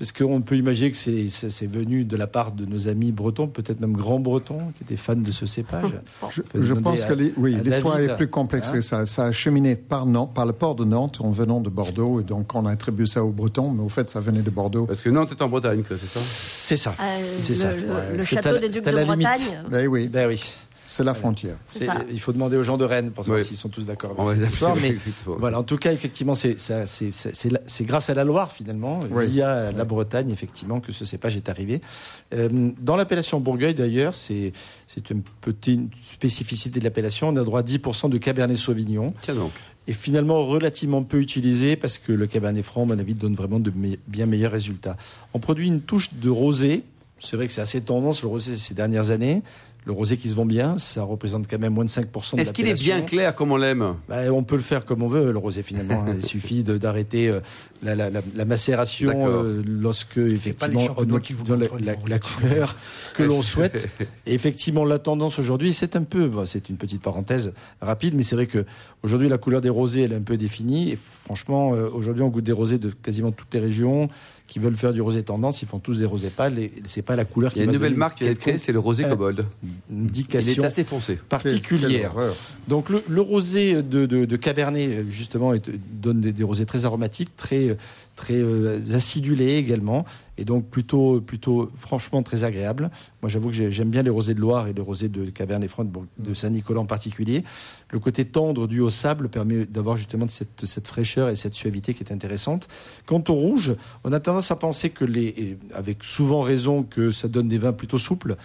Parce 0.00 0.12
qu'on 0.12 0.40
peut 0.40 0.56
imaginer 0.56 0.90
que 0.90 0.96
c'est- 0.96 1.66
venu 1.66 2.04
de 2.04 2.16
la 2.16 2.26
part 2.26 2.52
de 2.52 2.64
nos 2.64 2.88
amis 2.88 3.12
bretons, 3.12 3.48
peut-être 3.48 3.80
même 3.80 3.92
grands 3.92 4.18
bretons, 4.18 4.72
qui 4.78 4.84
étaient 4.84 4.96
fans 4.96 5.14
de 5.14 5.30
ce 5.30 5.44
cépage. 5.44 5.90
Je, 6.54 6.72
pense 6.72 7.02
à- 7.02 7.06
que 7.08 7.12
les- 7.12 7.34
oui, 7.36 7.54
à 7.54 7.58
l'histoire 7.62 8.00
est 8.00 8.16
plus 8.16 8.28
complexe 8.28 8.68
hein. 8.68 8.72
que 8.72 8.80
ça. 8.80 9.04
Ça 9.04 9.26
a 9.26 9.32
cheminé 9.32 9.76
par, 9.76 10.06
Nantes, 10.06 10.32
par 10.32 10.46
le 10.46 10.54
port 10.54 10.74
de 10.74 10.86
Nantes 10.86 11.20
en 11.20 11.30
venant 11.32 11.60
de 11.60 11.68
Bordeaux. 11.68 12.18
Et 12.20 12.24
donc, 12.24 12.54
on 12.54 12.64
attribue 12.64 13.06
ça 13.06 13.22
aux 13.22 13.30
Bretons, 13.30 13.72
mais 13.72 13.82
au 13.82 13.90
fait, 13.90 14.08
ça 14.08 14.20
venait 14.20 14.40
de 14.40 14.48
Bordeaux. 14.48 14.86
Parce 14.86 15.02
que 15.02 15.10
Nantes 15.10 15.32
est 15.32 15.42
en 15.42 15.48
Bretagne, 15.50 15.82
c'est 15.86 15.98
ça? 15.98 16.20
C'est 16.22 16.76
ça. 16.78 16.94
Euh, 16.98 17.04
c'est 17.38 17.50
le, 17.52 17.54
ça. 17.58 17.72
le- 17.76 17.82
Ouais. 17.82 18.16
le 18.16 18.24
C'est 18.24 18.36
château 18.36 18.58
des 18.58 18.68
Ducs 18.70 18.82
de. 18.82 18.90
Bretagne. 18.90 19.26
Eh 19.78 19.86
oui, 19.86 20.08
Ben 20.08 20.28
oui. 20.28 20.42
C'est 20.92 21.04
la 21.04 21.14
frontière. 21.14 21.56
C'est 21.66 21.86
ça. 21.86 22.04
Il 22.10 22.18
faut 22.20 22.32
demander 22.32 22.56
aux 22.56 22.62
gens 22.64 22.76
de 22.76 22.84
Rennes 22.84 23.10
pour 23.12 23.24
savoir 23.24 23.40
Oui. 23.40 23.46
s'ils 23.46 23.56
sont 23.56 23.68
tous 23.68 23.82
d'accord 23.82 24.14
avec 24.18 24.40
cette 24.42 24.52
histoire. 24.52 24.76
Mais 24.76 24.94
voilà, 25.38 25.60
en 25.60 25.62
tout 25.62 25.76
cas, 25.76 25.92
effectivement, 25.92 26.34
c'est 26.34 26.58
ça- 26.58 26.86
c'est- 26.86 27.12
c'est- 27.12 27.32
c'est 27.34 27.50
la- 27.50 27.60
c'est 27.66 27.84
grâce 27.84 28.10
à 28.10 28.14
la 28.14 28.24
Loire, 28.24 28.50
finalement, 28.50 28.98
Oui. 29.12 29.26
via 29.28 29.70
la 29.70 29.84
Bretagne, 29.84 30.30
effectivement, 30.30 30.80
que 30.80 30.90
ce 30.90 31.04
cépage 31.04 31.36
est 31.36 31.48
arrivé. 31.48 31.80
Euh, 32.34 32.48
dans 32.80 32.96
l'appellation 32.96 33.38
Bourgueil, 33.40 33.74
d'ailleurs, 33.74 34.14
c'est 34.14 34.52
c'est 34.88 35.10
une 35.10 35.22
petite 35.40 35.90
spécificité 36.12 36.80
de 36.80 36.84
l'appellation. 36.84 37.28
On 37.28 37.36
a 37.36 37.44
droit 37.44 37.60
à 37.60 37.62
10% 37.62 38.08
de 38.08 38.18
Cabernet 38.18 38.56
Sauvignon. 38.56 39.14
Tiens 39.22 39.34
donc. 39.36 39.52
Et 39.86 39.92
finalement, 39.92 40.44
relativement 40.46 41.02
peu 41.04 41.20
utilisé 41.20 41.76
parce 41.76 41.98
que 41.98 42.12
le 42.12 42.26
Cabernet 42.26 42.64
Franc, 42.64 42.82
à 42.82 42.86
mon 42.86 42.98
avis, 42.98 43.14
donne 43.14 43.34
vraiment 43.34 43.60
de 43.60 43.70
me- 43.70 43.96
bien 44.08 44.26
meilleurs 44.26 44.52
résultats. 44.52 44.96
On 45.34 45.38
produit 45.38 45.68
une 45.68 45.80
touche 45.80 46.12
de 46.14 46.28
rosé. 46.28 46.82
C'est 47.20 47.36
vrai 47.36 47.46
que 47.46 47.52
c'est 47.52 47.60
assez 47.60 47.80
tendance, 47.82 48.22
le 48.22 48.28
rosé, 48.28 48.56
ces 48.56 48.74
dernières 48.74 49.10
années. 49.10 49.42
le 49.84 49.92
rosé 49.92 50.16
qui 50.16 50.28
se 50.28 50.34
vend 50.34 50.46
bien, 50.46 50.78
ça 50.78 51.02
représente 51.02 51.48
quand 51.48 51.58
même 51.58 51.74
moins 51.74 51.84
de 51.84 51.90
5% 51.90 52.36
de 52.36 52.40
Est-ce 52.40 52.52
qu'il 52.52 52.66
est 52.66 52.74
bien 52.74 53.02
clair 53.02 53.34
comme 53.34 53.52
on 53.52 53.56
l'aime 53.56 53.96
bah, 54.08 54.32
On 54.32 54.42
peut 54.42 54.56
le 54.56 54.62
faire 54.62 54.84
comme 54.86 55.02
on 55.02 55.08
veut, 55.08 55.30
le 55.30 55.38
rosé 55.38 55.62
finalement. 55.62 56.04
Hein. 56.06 56.14
Il 56.16 56.24
suffit 56.24 56.64
d'arrêter 56.64 57.28
euh, 57.28 57.40
la, 57.82 57.94
la, 57.94 58.10
la, 58.10 58.44
macération 58.44 59.12
euh, 59.28 59.62
lorsque 59.66 60.18
effectivement 60.18 60.86
on 60.96 61.04
donne 61.04 61.60
la, 61.60 61.94
la, 62.06 62.18
couleur 62.18 62.76
que 63.14 63.22
l'on 63.22 63.42
souhaite. 63.42 63.88
Et 64.26 64.34
effectivement, 64.34 64.84
la 64.84 64.98
tendance 64.98 65.38
aujourd'hui, 65.38 65.74
c'est 65.74 65.96
un 65.96 66.04
peu, 66.04 66.30
c'est 66.46 66.68
une 66.70 66.76
petite 66.76 67.02
parenthèse 67.02 67.52
rapide, 67.80 68.14
mais 68.14 68.22
c'est 68.22 68.34
vrai 68.34 68.46
que 68.46 68.64
aujourd'hui 69.02 69.28
la 69.28 69.38
couleur 69.38 69.60
des 69.60 69.68
rosés, 69.68 70.02
elle 70.02 70.12
est 70.12 70.16
un 70.16 70.22
peu 70.22 70.38
définie. 70.38 70.92
Et 70.92 70.98
franchement, 71.00 71.74
euh, 71.74 71.88
aujourd'hui, 71.92 72.22
on 72.22 72.28
goûte 72.28 72.44
des 72.44 72.52
rosés 72.52 72.78
de 72.78 72.90
quasiment 72.90 73.30
toutes 73.30 73.52
les 73.52 73.60
régions 73.60 74.08
qui 74.50 74.58
veulent 74.58 74.76
faire 74.76 74.92
du 74.92 75.00
rosé 75.00 75.22
tendance, 75.22 75.62
ils 75.62 75.68
font 75.68 75.78
tous 75.78 76.00
des 76.00 76.04
rosés 76.04 76.28
pâles 76.28 76.58
et 76.58 76.72
c'est 76.84 77.02
pas 77.02 77.14
la 77.14 77.24
couleur 77.24 77.52
qui 77.52 77.60
Il 77.60 77.60
y 77.60 77.62
a 77.62 77.64
une 77.66 77.72
nouvelle 77.72 77.94
marque 77.94 78.18
qui 78.18 78.24
vient 78.24 78.32
d'être 78.32 78.40
créée, 78.40 78.58
c'est 78.58 78.72
le 78.72 78.80
rosé 78.80 79.04
Cobold. 79.04 79.46
Indication 79.94 80.52
Il 80.54 80.60
est 80.60 80.66
assez 80.66 80.82
foncé. 80.82 81.18
particulière. 81.28 82.12
Donc 82.66 82.88
le, 82.90 83.20
rosé 83.20 83.80
de, 83.80 84.36
Cabernet, 84.36 85.08
justement, 85.08 85.54
donne 85.92 86.20
des, 86.20 86.32
des, 86.32 86.42
rosés 86.42 86.66
très 86.66 86.84
aromatiques, 86.84 87.36
très 87.36 87.76
très 88.20 88.34
euh, 88.34 88.80
acidulé 88.92 89.56
également, 89.56 90.04
et 90.40 90.44
donc 90.44 90.66
plutôt, 90.66 91.20
plutôt 91.20 91.70
franchement 91.74 92.22
très 92.22 92.44
agréable. 92.44 92.90
Moi, 93.20 93.28
j'avoue 93.28 93.50
que 93.50 93.70
j'aime 93.70 93.90
bien 93.90 94.02
les 94.02 94.10
rosés 94.10 94.32
de 94.32 94.40
Loire 94.40 94.68
et 94.68 94.72
les 94.72 94.80
rosés 94.80 95.10
de 95.10 95.28
Cabernet 95.30 95.68
Franc, 95.70 95.84
de 95.84 96.34
Saint-Nicolas 96.34 96.80
en 96.80 96.86
particulier. 96.86 97.44
Le 97.90 97.98
côté 97.98 98.24
tendre 98.24 98.66
dû 98.66 98.80
au 98.80 98.88
sable 98.88 99.28
permet 99.28 99.66
d'avoir 99.66 99.98
justement 99.98 100.26
cette, 100.28 100.64
cette, 100.64 100.88
fraîcheur 100.88 101.28
et 101.28 101.36
cette 101.36 101.54
suavité 101.54 101.92
qui 101.92 102.02
est 102.02 102.12
intéressante. 102.12 102.68
Quant 103.04 103.22
au 103.28 103.34
rouge, 103.34 103.74
on 104.02 104.12
a 104.12 104.20
tendance 104.20 104.50
à 104.50 104.56
penser 104.56 104.88
que 104.88 105.04
les, 105.04 105.58
avec 105.74 106.04
souvent 106.04 106.40
raison, 106.40 106.84
que 106.84 107.10
ça 107.10 107.28
donne 107.28 107.48
des 107.48 107.58
vins 107.58 107.74
plutôt 107.74 107.98
souples, 107.98 108.36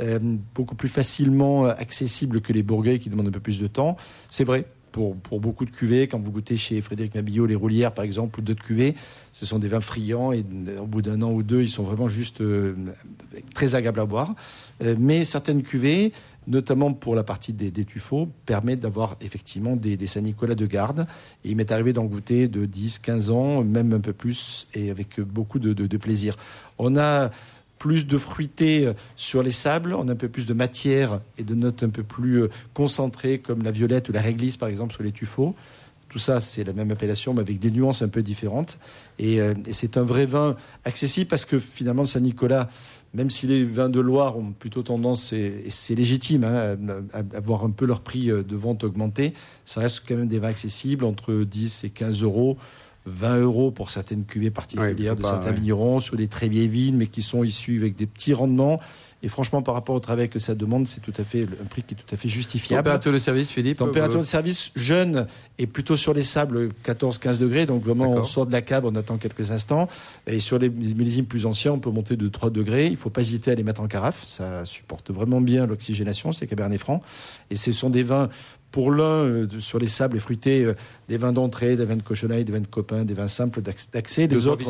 euh, 0.00 0.18
beaucoup 0.56 0.74
plus 0.74 0.88
facilement 0.88 1.66
accessibles 1.66 2.40
que 2.40 2.52
les 2.52 2.64
Bourgueils 2.64 2.98
qui 2.98 3.10
demandent 3.10 3.28
un 3.28 3.32
peu 3.32 3.38
plus 3.38 3.60
de 3.60 3.68
temps. 3.68 3.96
C'est 4.28 4.44
vrai, 4.44 4.66
pour, 4.94 5.40
beaucoup 5.40 5.64
de 5.64 5.70
cuvées. 5.70 6.06
Quand 6.06 6.20
vous 6.20 6.30
goûtez 6.30 6.56
chez 6.56 6.80
Frédéric 6.80 7.16
Mabillot 7.16 7.46
les 7.46 7.56
roulières, 7.56 7.92
par 7.92 8.04
exemple, 8.04 8.38
ou 8.38 8.42
d'autres 8.42 8.62
cuvées, 8.62 8.94
ce 9.32 9.44
sont 9.44 9.58
des 9.58 9.66
vins 9.66 9.80
friands 9.80 10.32
et 10.32 10.44
au 10.80 10.86
bout 10.86 11.02
d'un 11.02 11.20
an 11.22 11.32
ou 11.32 11.42
deux, 11.42 11.62
ils 11.62 11.70
sont 11.70 11.82
vraiment 11.82 12.06
juste 12.06 12.40
euh, 12.40 12.74
très 13.54 13.74
agréables 13.74 13.98
à 13.98 14.06
boire. 14.06 14.34
Euh, 14.82 14.94
mais 14.96 15.24
certaines 15.24 15.64
cuvées, 15.64 16.12
notamment 16.46 16.92
pour 16.92 17.16
la 17.16 17.24
partie 17.24 17.52
des, 17.52 17.72
des 17.72 17.84
tuffeaux, 17.84 18.28
permettent 18.46 18.80
d'avoir 18.80 19.16
effectivement 19.20 19.74
des, 19.74 20.06
Saint-Nicolas 20.06 20.54
de 20.54 20.66
garde. 20.66 21.08
Il 21.44 21.56
m'est 21.56 21.72
arrivé 21.72 21.92
d'en 21.92 22.04
goûter 22.04 22.46
de 22.46 22.64
10, 22.64 23.00
15 23.00 23.30
ans, 23.30 23.64
même 23.64 23.92
un 23.92 24.00
peu 24.00 24.12
plus, 24.12 24.68
et 24.74 24.90
avec 24.90 25.20
beaucoup 25.20 25.58
de, 25.58 25.72
de 25.72 25.96
plaisir. 25.96 26.36
On 26.78 26.96
a 26.96 27.30
plus 27.84 28.06
de 28.06 28.16
fruité 28.16 28.86
euh, 28.86 28.94
sur 29.14 29.42
les 29.42 29.50
sables, 29.50 29.92
on 29.92 30.08
a 30.08 30.12
un 30.12 30.16
peu 30.16 30.30
plus 30.30 30.46
de 30.46 30.54
matière 30.54 31.20
et 31.36 31.44
de 31.44 31.54
notes 31.54 31.82
un 31.82 31.90
peu 31.90 32.02
plus 32.02 32.44
euh, 32.44 32.48
concentrées 32.72 33.40
comme 33.40 33.62
la 33.62 33.72
violette 33.72 34.08
ou 34.08 34.12
la 34.12 34.22
réglisse 34.22 34.56
par 34.56 34.70
exemple 34.70 34.94
sur 34.94 35.02
les 35.02 35.12
tuffeaux. 35.12 35.54
Tout 36.08 36.18
ça, 36.18 36.40
c'est 36.40 36.64
la 36.64 36.72
même 36.72 36.90
appellation, 36.90 37.34
mais 37.34 37.42
avec 37.42 37.58
des 37.58 37.70
nuances 37.70 38.00
un 38.00 38.08
peu 38.08 38.22
différentes. 38.22 38.78
Et, 39.18 39.38
euh, 39.38 39.52
c'est 39.70 39.98
un 39.98 40.02
vrai 40.02 40.24
vin 40.24 40.56
accessible 40.86 41.28
parce 41.28 41.44
que 41.44 41.58
finalement, 41.58 42.06
Saint-Nicolas, 42.06 42.70
même 43.12 43.28
si 43.28 43.46
les 43.46 43.64
vins 43.66 43.90
de 43.90 44.00
Loire 44.00 44.38
ont 44.38 44.52
plutôt 44.52 44.82
tendance, 44.82 45.34
et 45.34 45.64
c'est 45.68 45.94
légitime, 45.94 46.44
hein, 46.44 46.78
à, 47.12 47.36
avoir 47.36 47.64
un 47.64 47.70
peu 47.70 47.84
leur 47.84 48.00
prix 48.00 48.28
de 48.28 48.56
vente 48.56 48.82
augmenté, 48.82 49.34
ça 49.66 49.82
reste 49.82 50.04
quand 50.08 50.16
même 50.16 50.28
des 50.28 50.38
vins 50.38 50.48
accessibles 50.48 51.04
entre 51.04 51.34
10 51.34 51.84
et 51.84 51.90
15 51.90 52.22
euros. 52.22 52.56
20 53.06 53.40
euros 53.40 53.70
pour 53.70 53.90
certaines 53.90 54.24
cuvées 54.24 54.50
particulières 54.50 55.16
de 55.16 55.24
certains 55.24 55.52
vignerons 55.52 56.00
sur 56.00 56.16
des 56.16 56.28
très 56.28 56.48
vieilles 56.48 56.68
vignes, 56.68 56.96
mais 56.96 57.06
qui 57.06 57.22
sont 57.22 57.44
issues 57.44 57.78
avec 57.78 57.96
des 57.96 58.06
petits 58.06 58.34
rendements. 58.34 58.80
Et 59.22 59.28
franchement, 59.28 59.62
par 59.62 59.72
rapport 59.72 59.94
au 59.94 60.00
travail 60.00 60.28
que 60.28 60.38
ça 60.38 60.54
demande, 60.54 60.86
c'est 60.86 61.00
tout 61.00 61.14
à 61.16 61.24
fait 61.24 61.44
un 61.44 61.64
prix 61.64 61.82
qui 61.82 61.94
est 61.94 61.96
tout 61.96 62.14
à 62.14 62.18
fait 62.18 62.28
justifiable. 62.28 62.82
Température 62.82 63.12
de 63.12 63.18
service, 63.18 63.50
Philippe 63.50 63.78
Température 63.78 64.20
de 64.20 64.24
service 64.24 64.70
jeune 64.76 65.26
et 65.58 65.66
plutôt 65.66 65.96
sur 65.96 66.12
les 66.12 66.24
sables 66.24 66.68
14-15 66.84 67.38
degrés. 67.38 67.64
Donc 67.64 67.82
vraiment, 67.82 68.10
on 68.10 68.24
sort 68.24 68.46
de 68.46 68.52
la 68.52 68.60
cave, 68.60 68.84
on 68.84 68.94
attend 68.96 69.16
quelques 69.16 69.50
instants. 69.50 69.88
Et 70.26 70.40
sur 70.40 70.58
les 70.58 70.68
millésimes 70.68 71.24
plus 71.24 71.46
anciens, 71.46 71.72
on 71.72 71.78
peut 71.78 71.90
monter 71.90 72.16
de 72.16 72.28
3 72.28 72.50
degrés. 72.50 72.86
Il 72.86 72.92
ne 72.92 72.96
faut 72.96 73.08
pas 73.08 73.22
hésiter 73.22 73.50
à 73.50 73.54
les 73.54 73.62
mettre 73.62 73.80
en 73.80 73.86
carafe. 73.86 74.22
Ça 74.24 74.66
supporte 74.66 75.10
vraiment 75.10 75.40
bien 75.40 75.64
l'oxygénation, 75.64 76.32
c'est 76.32 76.46
Cabernet 76.46 76.78
Franc. 76.78 77.00
Et 77.48 77.56
ce 77.56 77.72
sont 77.72 77.88
des 77.88 78.02
vins 78.02 78.28
pour 78.74 78.90
l'un, 78.90 79.22
euh, 79.22 79.46
sur 79.60 79.78
les 79.78 79.86
sables 79.86 80.16
et 80.16 80.20
fruités, 80.20 80.64
euh, 80.64 80.74
des 81.08 81.16
vins 81.16 81.32
d'entrée, 81.32 81.76
des 81.76 81.84
vins 81.84 81.94
de 81.94 82.02
cochonaille, 82.02 82.42
des 82.42 82.50
vins 82.50 82.58
de 82.58 82.66
copain, 82.66 83.04
des 83.04 83.14
vins 83.14 83.28
simples 83.28 83.62
d'accès. 83.62 84.26
Les 84.26 84.48
autres 84.48 84.68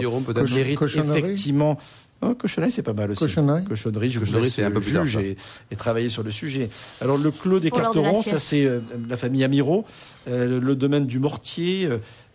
méritent 0.53 0.83
effectivement 0.83 1.79
Oh, 2.25 2.35
cochonnerie, 2.35 2.71
c'est 2.71 2.83
pas 2.83 2.93
mal 2.93 3.11
aussi. 3.11 3.21
Cochonnerie. 3.21 3.65
Cochonnerie, 3.65 4.11
je 4.11 4.19
vous 4.19 4.39
laisse 4.39 4.59
un 4.59 4.71
peu 4.71 4.81
plus 4.81 4.91
juge 4.91 5.17
et, 5.17 5.77
travailler 5.77 6.09
sur 6.09 6.23
le 6.23 6.31
sujet. 6.31 6.71
Alors, 7.01 7.19
le 7.19 7.31
Clos 7.31 7.61
des 7.61 7.71
Carterons, 7.71 8.23
ça 8.23 8.39
c'est 8.39 8.65
euh, 8.65 8.81
la 9.09 9.17
famille 9.17 9.45
Amiro. 9.45 9.85
Euh, 10.27 10.59
le 10.59 10.75
domaine 10.75 11.07
du 11.07 11.19
Mortier, 11.19 11.87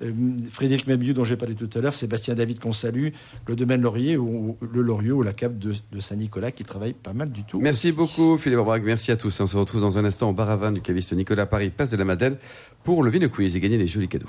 euh, 0.03 0.11
Frédéric 0.51 0.85
Mabieu, 0.85 1.13
dont 1.13 1.23
j'ai 1.23 1.37
parlé 1.37 1.55
tout 1.55 1.69
à 1.73 1.81
l'heure, 1.81 1.95
Sébastien 1.95 2.35
David 2.35 2.59
qu'on 2.59 2.73
salue, 2.73 3.07
le 3.47 3.55
domaine 3.55 3.81
Laurier, 3.81 4.15
ou, 4.15 4.57
le 4.61 4.81
Laurier 4.81 5.11
ou 5.11 5.23
la 5.23 5.33
cave 5.33 5.57
de, 5.57 5.73
Saint-Nicolas 5.99 6.51
qui 6.51 6.63
travaille 6.63 6.93
pas 6.93 7.13
mal 7.13 7.31
du 7.31 7.43
tout. 7.43 7.59
Merci 7.59 7.91
beaucoup 7.91 8.37
Philippe 8.37 8.59
Aubrac, 8.59 8.83
merci 8.83 9.11
à 9.11 9.17
tous. 9.17 9.39
On 9.39 9.47
se 9.47 9.57
retrouve 9.57 9.81
dans 9.81 9.97
un 9.97 10.05
instant 10.05 10.29
au 10.29 10.33
bar 10.33 10.49
à 10.49 10.55
vin 10.55 10.71
du 10.71 10.81
caviste 10.81 11.13
Nicolas 11.13 11.47
Paris, 11.47 11.71
place 11.71 11.89
de 11.89 11.97
la 11.97 12.05
Madeleine, 12.05 12.37
pour 12.83 13.01
le 13.01 13.09
Vino 13.09 13.27
Quiz 13.27 13.55
et 13.55 13.59
gagner 13.59 13.77
les 13.77 13.87
jolis 13.87 14.07
cadeaux. 14.07 14.27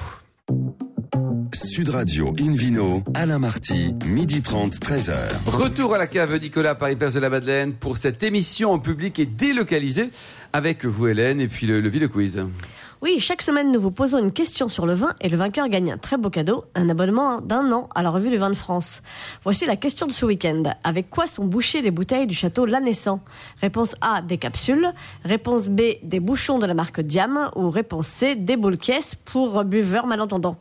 Sud 1.54 1.88
Radio 1.88 2.32
Invino, 2.40 3.02
Alain 3.14 3.38
Marty, 3.38 3.94
midi 4.06 4.40
30, 4.40 4.74
13h. 4.74 5.14
Retour 5.46 5.94
à 5.94 5.98
la 5.98 6.06
cave 6.06 6.38
Nicolas 6.40 6.74
Paris 6.74 6.96
Place 6.96 7.14
de 7.14 7.20
la 7.20 7.28
Madeleine 7.28 7.72
pour 7.72 7.96
cette 7.96 8.22
émission 8.22 8.72
en 8.72 8.78
public 8.78 9.18
et 9.18 9.26
délocalisée 9.26 10.10
avec 10.52 10.84
vous 10.84 11.08
Hélène 11.08 11.40
et 11.40 11.48
puis 11.48 11.66
le, 11.66 11.80
le 11.80 11.88
Ville 11.88 12.08
Quiz. 12.08 12.40
Oui, 13.02 13.18
chaque 13.18 13.40
semaine, 13.40 13.72
nous 13.72 13.80
vous 13.80 13.90
posons 13.90 14.18
une 14.18 14.30
question 14.30 14.68
sur 14.68 14.84
le 14.84 14.92
vin 14.92 15.14
et 15.22 15.30
le 15.30 15.36
vainqueur 15.38 15.68
gagne 15.68 15.92
un 15.92 15.96
très 15.96 16.18
beau 16.18 16.28
cadeau, 16.28 16.66
un 16.74 16.90
abonnement 16.90 17.40
d'un 17.40 17.72
an 17.72 17.88
à 17.94 18.02
la 18.02 18.10
revue 18.10 18.28
du 18.28 18.36
vin 18.36 18.50
de 18.50 18.54
France. 18.54 19.00
Voici 19.42 19.64
la 19.64 19.76
question 19.76 20.06
de 20.06 20.12
ce 20.12 20.26
week-end. 20.26 20.64
Avec 20.84 21.08
quoi 21.08 21.26
sont 21.26 21.46
bouchées 21.46 21.80
les 21.80 21.90
bouteilles 21.90 22.26
du 22.26 22.34
château 22.34 22.66
L'Anessant 22.66 23.20
Réponse 23.62 23.96
A, 24.02 24.20
des 24.20 24.36
capsules. 24.36 24.92
Réponse 25.24 25.68
B, 25.68 25.80
des 26.02 26.20
bouchons 26.20 26.58
de 26.58 26.66
la 26.66 26.74
marque 26.74 27.00
Diam. 27.00 27.48
Ou 27.56 27.70
réponse 27.70 28.06
C, 28.06 28.34
des 28.34 28.58
boules 28.58 28.76
caisses 28.76 29.14
pour 29.14 29.64
buveurs 29.64 30.06
malentendants. 30.06 30.56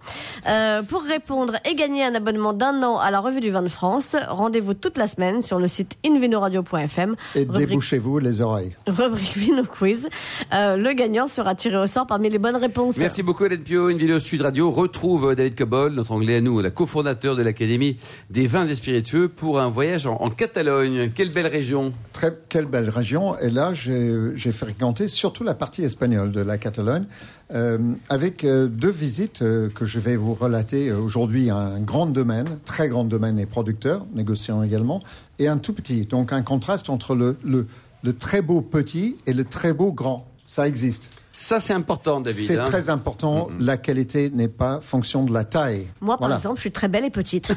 Euh, 0.48 0.82
pour 0.82 1.04
répondre 1.04 1.56
et 1.70 1.76
gagner 1.76 2.06
un 2.06 2.16
abonnement 2.16 2.54
d'un 2.54 2.82
an 2.84 3.00
à 3.00 3.12
la 3.12 3.20
revue 3.20 3.42
du 3.42 3.50
vin 3.50 3.64
de 3.64 3.68
France, 3.68 4.16
rendez-vous 4.30 4.76
toute 4.76 4.98
la 4.98 5.08
semaine 5.08 5.42
sur 5.42 5.60
le 5.60 5.68
site 5.68 5.98
invinoradio.fm. 6.06 7.18
Et 7.36 7.44
débouchez-vous 7.44 8.20
les 8.20 8.40
oreilles. 8.40 8.78
Rubrique 8.88 9.36
Vino 9.36 9.64
Quiz. 9.66 10.08
Euh, 10.54 10.78
le 10.78 10.94
gagnant 10.94 11.28
sera 11.28 11.54
tiré 11.54 11.76
au 11.76 11.86
sort 11.86 12.08
parmi 12.08 12.29
les 12.30 12.38
bonnes 12.38 12.56
réponses. 12.56 12.98
Merci 12.98 13.24
beaucoup 13.24 13.46
Hélène 13.46 13.62
Pio. 13.62 13.90
Une 13.90 13.98
vidéo 13.98 14.20
Sud 14.20 14.42
Radio 14.42 14.70
retrouve 14.70 15.36
David 15.36 15.56
Cobol, 15.56 15.94
notre 15.94 16.12
anglais 16.12 16.36
à 16.36 16.42
nous, 16.42 16.60
la 16.62 16.70
cofondateur 16.70 17.36
de 17.36 17.42
l'Académie 17.42 17.98
des 18.30 18.46
vins 18.46 18.68
et 18.68 18.76
spiritueux, 18.76 19.28
pour 19.28 19.60
un 19.60 19.70
voyage 19.70 20.06
en, 20.06 20.30
Catalogne. 20.30 21.12
Quelle 21.14 21.32
belle 21.32 21.48
région 21.48 21.94
Très, 22.14 22.38
Quelle 22.50 22.66
belle 22.66 22.90
région. 22.90 23.38
Et 23.40 23.50
là, 23.50 23.74
j'ai 23.74 24.52
fréquenté 24.52 25.08
surtout 25.08 25.44
la 25.44 25.56
partie 25.56 25.84
espagnole 25.84 26.32
de 26.32 26.42
la 26.42 26.58
Catalogne. 26.58 27.06
Euh, 27.52 27.94
avec 28.10 28.44
euh, 28.44 28.68
deux 28.68 28.92
visites 28.92 29.42
euh, 29.42 29.70
que 29.70 29.84
je 29.84 30.00
vais 30.00 30.16
vous 30.16 30.36
relater 30.36 30.92
aujourd'hui. 30.92 31.50
Un 31.50 31.80
grand 31.80 32.06
domaine, 32.06 32.60
très 32.64 32.90
grand 32.90 33.06
domaine 33.06 33.40
et 33.40 33.48
producteur, 33.48 34.06
négociant 34.14 34.62
également, 34.62 35.02
et 35.40 35.48
un 35.48 35.58
tout 35.58 35.74
petit. 35.74 36.06
Donc 36.06 36.32
un 36.32 36.44
contraste 36.44 36.92
entre 36.92 37.16
le, 37.16 37.38
le, 37.44 37.66
le 38.04 38.14
très 38.14 38.44
beau 38.44 38.62
petit 38.62 39.16
et 39.26 39.34
le 39.34 39.46
très 39.46 39.74
beau 39.74 39.92
grand. 39.92 40.28
Ça 40.46 40.68
existe. 40.68 41.10
Ça, 41.40 41.62
c'est 41.62 41.74
important, 41.74 42.20
David. 42.20 42.38
C'est 42.38 42.60
hein. 42.60 42.64
très 42.64 42.90
important. 42.90 43.48
La 43.60 43.78
qualité 43.78 44.30
n'est 44.30 44.50
pas 44.50 44.82
fonction 44.82 45.24
de 45.24 45.34
la 45.34 45.46
taille. 45.46 45.88
Moi, 46.02 46.18
par 46.18 46.34
exemple, 46.36 46.58
je 46.58 46.62
suis 46.62 46.72
très 46.72 46.90
belle 46.90 47.06
et 47.06 47.10
petite. 47.10 47.48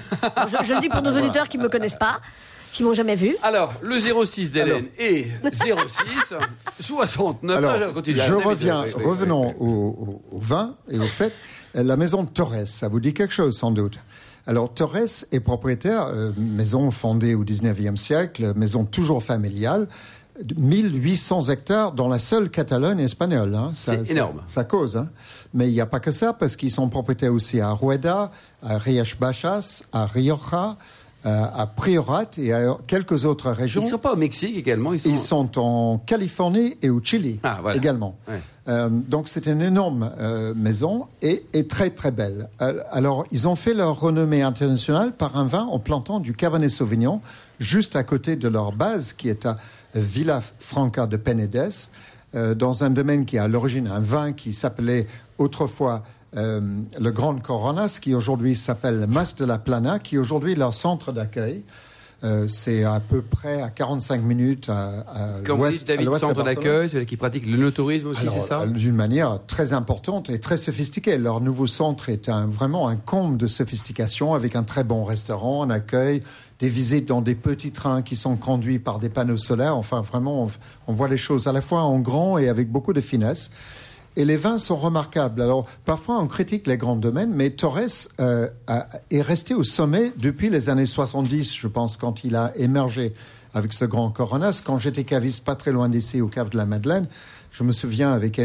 je, 0.47 0.73
le 0.73 0.81
dis 0.81 0.89
pour 0.89 1.03
nos 1.03 1.19
auditeurs 1.19 1.49
qui 1.49 1.59
ne 1.59 1.65
me 1.65 1.69
connaissent 1.69 1.97
pas 1.97 2.21
qui 2.73 2.85
m'ont 2.85 2.95
jamais 2.95 3.17
vu. 3.17 3.37
Alors, 3.43 3.75
le 3.83 3.99
06 3.99 4.53
d'Hélène 4.53 4.87
et 4.99 5.27
06 5.53 6.35
69. 6.79 7.59
Alors, 7.65 8.03
je 8.05 8.33
reviens, 8.33 8.85
revenons 8.95 9.55
au, 9.61 10.23
vin 10.33 10.77
et 10.89 10.99
au 10.99 11.03
fait. 11.03 11.33
La 11.75 11.97
maison 11.97 12.23
de 12.23 12.29
Torres, 12.29 12.67
ça 12.67 12.89
vous 12.89 13.01
dit 13.01 13.13
quelque 13.13 13.35
chose 13.35 13.59
sans 13.59 13.73
doute. 13.73 13.99
Alors 14.47 14.73
Torres 14.73 15.25
est 15.31 15.41
propriétaire, 15.41 16.07
euh, 16.09 16.33
maison 16.37 16.91
fondée 16.91 17.35
au 17.35 17.45
19e 17.45 17.97
siècle, 17.97 18.53
maison 18.57 18.85
toujours 18.85 19.23
familiale, 19.23 19.87
1800 20.57 21.51
hectares 21.51 21.93
dans 21.93 22.09
la 22.09 22.19
seule 22.19 22.51
Catalogne 22.51 23.01
espagnole. 23.01 23.55
Hein. 23.55 23.73
C'est 23.75 24.11
énorme. 24.11 24.43
Ça, 24.47 24.65
cause. 24.65 24.97
Hein. 24.97 25.09
Mais 25.55 25.69
il 25.69 25.73
n'y 25.73 25.81
a 25.81 25.87
pas 25.87 26.01
que 26.01 26.11
ça, 26.11 26.33
parce 26.33 26.57
qu'ils 26.57 26.71
sont 26.71 26.89
propriétaires 26.89 27.33
aussi 27.33 27.61
à 27.61 27.73
Rueda, 27.73 28.31
à 28.63 28.79
Riech 28.79 29.19
Bachas, 29.19 29.83
à 29.93 30.07
Rioja, 30.07 30.77
euh, 31.25 31.45
à 31.55 31.69
Priorat 31.69 32.27
et 32.37 32.53
à 32.53 32.77
quelques 32.89 33.27
autres 33.27 33.53
régions. 33.53 33.81
Ils 33.81 33.85
ne 33.85 33.91
sont 33.91 33.99
pas 33.99 34.15
au 34.15 34.17
Mexique 34.17 34.57
également 34.57 34.93
Ils 34.93 34.99
sont, 34.99 35.09
ils 35.09 35.19
sont 35.19 35.59
en 35.61 35.99
Californie 35.99 36.77
et 36.83 36.91
au 36.91 37.01
Chili 37.01 37.39
ah, 37.45 37.61
également. 37.75 38.17
Euh, 38.67 38.89
donc 38.89 39.29
c'est 39.29 39.47
une 39.47 39.63
énorme 39.63 40.11
euh, 40.19 40.53
maison 40.57 41.07
et, 41.21 41.45
et, 41.53 41.69
très 41.69 41.91
très 41.91 42.11
belle. 42.11 42.49
alors 42.91 43.25
ils 43.31 43.47
ont 43.47 43.55
fait 43.55 43.73
leur 43.73 44.01
renommée 44.01 44.43
internationale 44.43 45.13
par 45.13 45.37
un 45.37 45.45
vin 45.45 45.63
en 45.63 45.79
plantant 45.79 46.19
du 46.19 46.33
Cabernet 46.33 46.71
Sauvignon 46.71 47.21
juste 47.61 47.95
à 47.95 48.03
côté 48.03 48.35
de 48.35 48.49
leur 48.49 48.73
base 48.73 49.13
qui 49.13 49.29
est 49.29 49.47
à 49.47 49.59
Villa 49.95 50.43
Franca 50.59 51.07
de 51.07 51.17
Penedes, 51.17 51.91
dans 52.35 52.83
un 52.83 52.91
domaine 52.91 53.27
qui 53.27 53.37
a 53.37 53.45
à 53.45 53.49
l'origine 53.49 53.87
un 53.87 54.01
vin 54.01 54.33
qui 54.33 54.55
s'appelait 54.55 55.07
autrefois 55.37 56.03
le 56.35 57.11
Grand 57.11 57.35
Coronas, 57.43 57.99
qui 58.01 58.15
aujourd'hui 58.15 58.57
s'appelle 58.57 59.07
Mas 59.07 59.37
de 59.37 59.45
la 59.45 59.59
Plana, 59.59 59.99
qui 59.99 60.15
est 60.15 60.19
aujourd'hui 60.19 60.55
leur 60.55 60.73
centre 60.73 61.13
d'accueil. 61.13 61.63
Euh, 62.25 62.47
c'est 62.47 62.85
à 62.85 63.01
peu 63.01 63.21
près 63.21 63.63
à 63.63 63.69
45 63.69 64.23
minutes 64.23 64.69
à, 64.69 65.05
à 65.09 65.41
dites 65.41 65.89
David, 65.89 66.17
centre 66.19 66.45
d'accueil, 66.45 67.05
qui 67.05 67.17
pratique 67.17 67.47
le 67.47 67.73
tourisme 67.73 68.09
aussi, 68.09 68.29
c'est 68.29 68.41
ça 68.41 68.61
euh, 68.61 68.67
D'une 68.67 68.95
manière 68.95 69.41
très 69.49 69.73
importante 69.73 70.31
et 70.31 70.39
très 70.39 70.57
sophistiquée. 70.57 71.19
Leur 71.19 71.41
nouveau 71.41 71.67
centre 71.67 72.11
est 72.11 72.29
un, 72.29 72.47
vraiment 72.47 72.87
un 72.87 72.95
comble 72.95 73.39
de 73.39 73.49
sophistication 73.49 74.35
avec 74.35 74.55
un 74.55 74.63
très 74.63 74.85
bon 74.85 75.03
restaurant, 75.03 75.65
un 75.65 75.71
accueil, 75.71 76.21
des 76.63 76.69
visites 76.69 77.07
dans 77.07 77.23
des 77.23 77.35
petits 77.35 77.73
trains 77.73 78.03
qui 78.03 78.15
sont 78.15 78.37
conduits 78.37 78.79
par 78.79 79.01
des 79.01 79.09
panneaux 79.09 79.37
solaires. 79.37 79.77
Enfin, 79.77 80.01
vraiment, 80.01 80.49
on, 80.87 80.93
voit 80.93 81.09
les 81.09 81.17
choses 81.17 81.49
à 81.49 81.53
la 81.53 81.61
fois 81.61 81.83
en 81.83 81.99
grand 81.99 82.39
et 82.39 82.49
avec 82.49 82.71
beaucoup 82.71 82.93
de 82.93 83.01
finesse. 83.01 83.51
Et 84.15 84.25
les 84.25 84.37
vins 84.37 84.59
sont 84.59 84.77
remarquables. 84.77 85.43
Alors, 85.43 85.67
parfois, 85.85 86.21
on 86.21 86.29
critique 86.29 86.69
les 86.69 86.77
grands 86.77 86.95
domaines, 86.95 87.35
mais 87.35 87.51
Torres 87.51 88.09
euh, 88.21 88.47
est 89.11 89.23
resté 89.23 89.55
au 89.55 89.65
sommet 89.65 90.13
depuis 90.17 90.51
les 90.51 90.71
années 90.71 90.87
70, 90.87 91.53
je 91.53 91.67
pense, 91.67 91.97
quand 91.97 92.23
il 92.23 92.37
a 92.37 92.53
émergé 92.55 93.13
avec 93.55 93.73
ce 93.73 93.85
grand 93.85 94.11
Coronas. 94.11 94.63
Quand 94.65 94.79
j'étais 94.79 95.03
caviste 95.03 95.45
pas 95.45 95.57
très 95.57 95.73
loin 95.73 95.89
d'ici, 95.89 96.21
au 96.21 96.29
Cave 96.29 96.51
de 96.51 96.59
la 96.59 96.67
Madeleine, 96.67 97.09
je 97.53 97.65
me 97.65 97.73
souviens 97.73 98.13
avec 98.13 98.41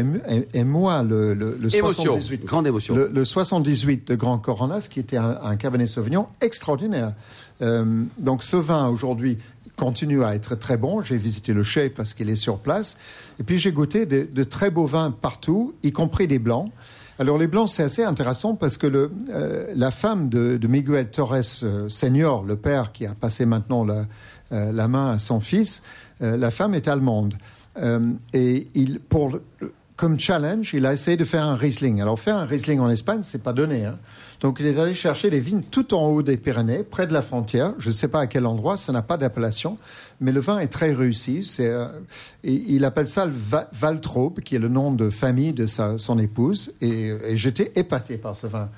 moi 0.54 1.02
le, 1.02 1.32
le, 1.32 1.56
le 1.58 1.70
78. 1.70 2.44
Grande 2.44 2.66
émotion. 2.66 2.94
Le, 2.94 3.24
78 3.24 4.06
de 4.06 4.14
Grand 4.14 4.38
Coronas, 4.38 4.86
qui 4.90 5.00
était 5.00 5.16
un, 5.16 5.38
un 5.42 5.56
Cabernet 5.56 5.88
Sauvignon 5.88 6.26
extraordinaire. 6.42 7.14
Euh, 7.62 8.04
donc 8.18 8.44
ce 8.44 8.56
vin 8.56 8.88
aujourd'hui 8.88 9.38
continue 9.78 10.24
à 10.24 10.34
être 10.34 10.56
très 10.56 10.76
bon. 10.76 11.00
J'ai 11.00 11.16
visité 11.16 11.54
le 11.54 11.62
chai 11.62 11.88
parce 11.88 12.12
qu'il 12.12 12.28
est 12.28 12.36
sur 12.36 12.58
place. 12.58 12.98
Et 13.40 13.44
puis 13.44 13.56
j'ai 13.56 13.72
goûté 13.72 14.04
de, 14.04 14.44
très 14.44 14.70
beaux 14.70 14.86
vins 14.86 15.10
partout, 15.10 15.74
y 15.82 15.92
compris 15.92 16.26
des 16.26 16.38
blancs. 16.38 16.70
Alors 17.18 17.38
les 17.38 17.46
blancs, 17.46 17.68
c'est 17.68 17.82
assez 17.82 18.04
intéressant 18.04 18.54
parce 18.54 18.76
que 18.76 18.86
le, 18.86 19.10
euh, 19.30 19.72
la 19.74 19.90
femme 19.90 20.28
de, 20.28 20.58
Miguel 20.68 21.10
Torres 21.10 21.62
euh, 21.62 21.88
Senior, 21.88 22.44
le 22.44 22.56
père 22.56 22.92
qui 22.92 23.06
a 23.06 23.14
passé 23.14 23.46
maintenant 23.46 23.84
la, 23.84 24.04
euh, 24.52 24.70
la 24.70 24.86
main 24.86 25.12
à 25.12 25.18
son 25.18 25.40
fils, 25.40 25.82
la 26.20 26.50
femme 26.50 26.74
est 26.74 26.88
allemande. 26.88 27.34
Et 28.32 28.68
il, 28.74 29.00
pour, 29.00 29.38
comme 29.96 30.18
challenge, 30.18 30.74
il 30.74 30.86
a 30.86 30.92
essayé 30.92 31.16
de 31.16 31.24
faire 31.24 31.44
un 31.44 31.56
Riesling. 31.56 32.00
Alors 32.00 32.18
faire 32.18 32.36
un 32.36 32.44
Riesling 32.44 32.78
en 32.78 32.88
Espagne, 32.88 33.20
c'est 33.22 33.42
pas 33.42 33.52
donné. 33.52 33.84
Hein. 33.84 33.98
Donc 34.40 34.58
il 34.60 34.66
est 34.66 34.78
allé 34.78 34.94
chercher 34.94 35.30
des 35.30 35.40
vignes 35.40 35.62
tout 35.68 35.92
en 35.94 36.06
haut 36.06 36.22
des 36.22 36.36
Pyrénées, 36.36 36.84
près 36.84 37.08
de 37.08 37.12
la 37.12 37.22
frontière. 37.22 37.74
Je 37.78 37.88
ne 37.88 37.92
sais 37.92 38.06
pas 38.06 38.20
à 38.20 38.26
quel 38.28 38.46
endroit, 38.46 38.76
ça 38.76 38.92
n'a 38.92 39.02
pas 39.02 39.16
d'appellation, 39.16 39.76
mais 40.20 40.30
le 40.30 40.38
vin 40.38 40.60
est 40.60 40.68
très 40.68 40.92
réussi. 40.92 41.44
Euh, 41.58 41.88
il 42.44 42.84
appelle 42.84 43.08
ça 43.08 43.26
le 43.26 43.32
Valtraube, 43.72 44.38
qui 44.40 44.54
est 44.54 44.60
le 44.60 44.68
nom 44.68 44.92
de 44.92 45.10
famille 45.10 45.52
de 45.52 45.66
sa, 45.66 45.98
son 45.98 46.20
épouse. 46.20 46.72
Et, 46.80 47.08
et 47.08 47.36
j'étais 47.36 47.72
épaté 47.74 48.16
par 48.16 48.36
ce 48.36 48.46
vin. 48.46 48.68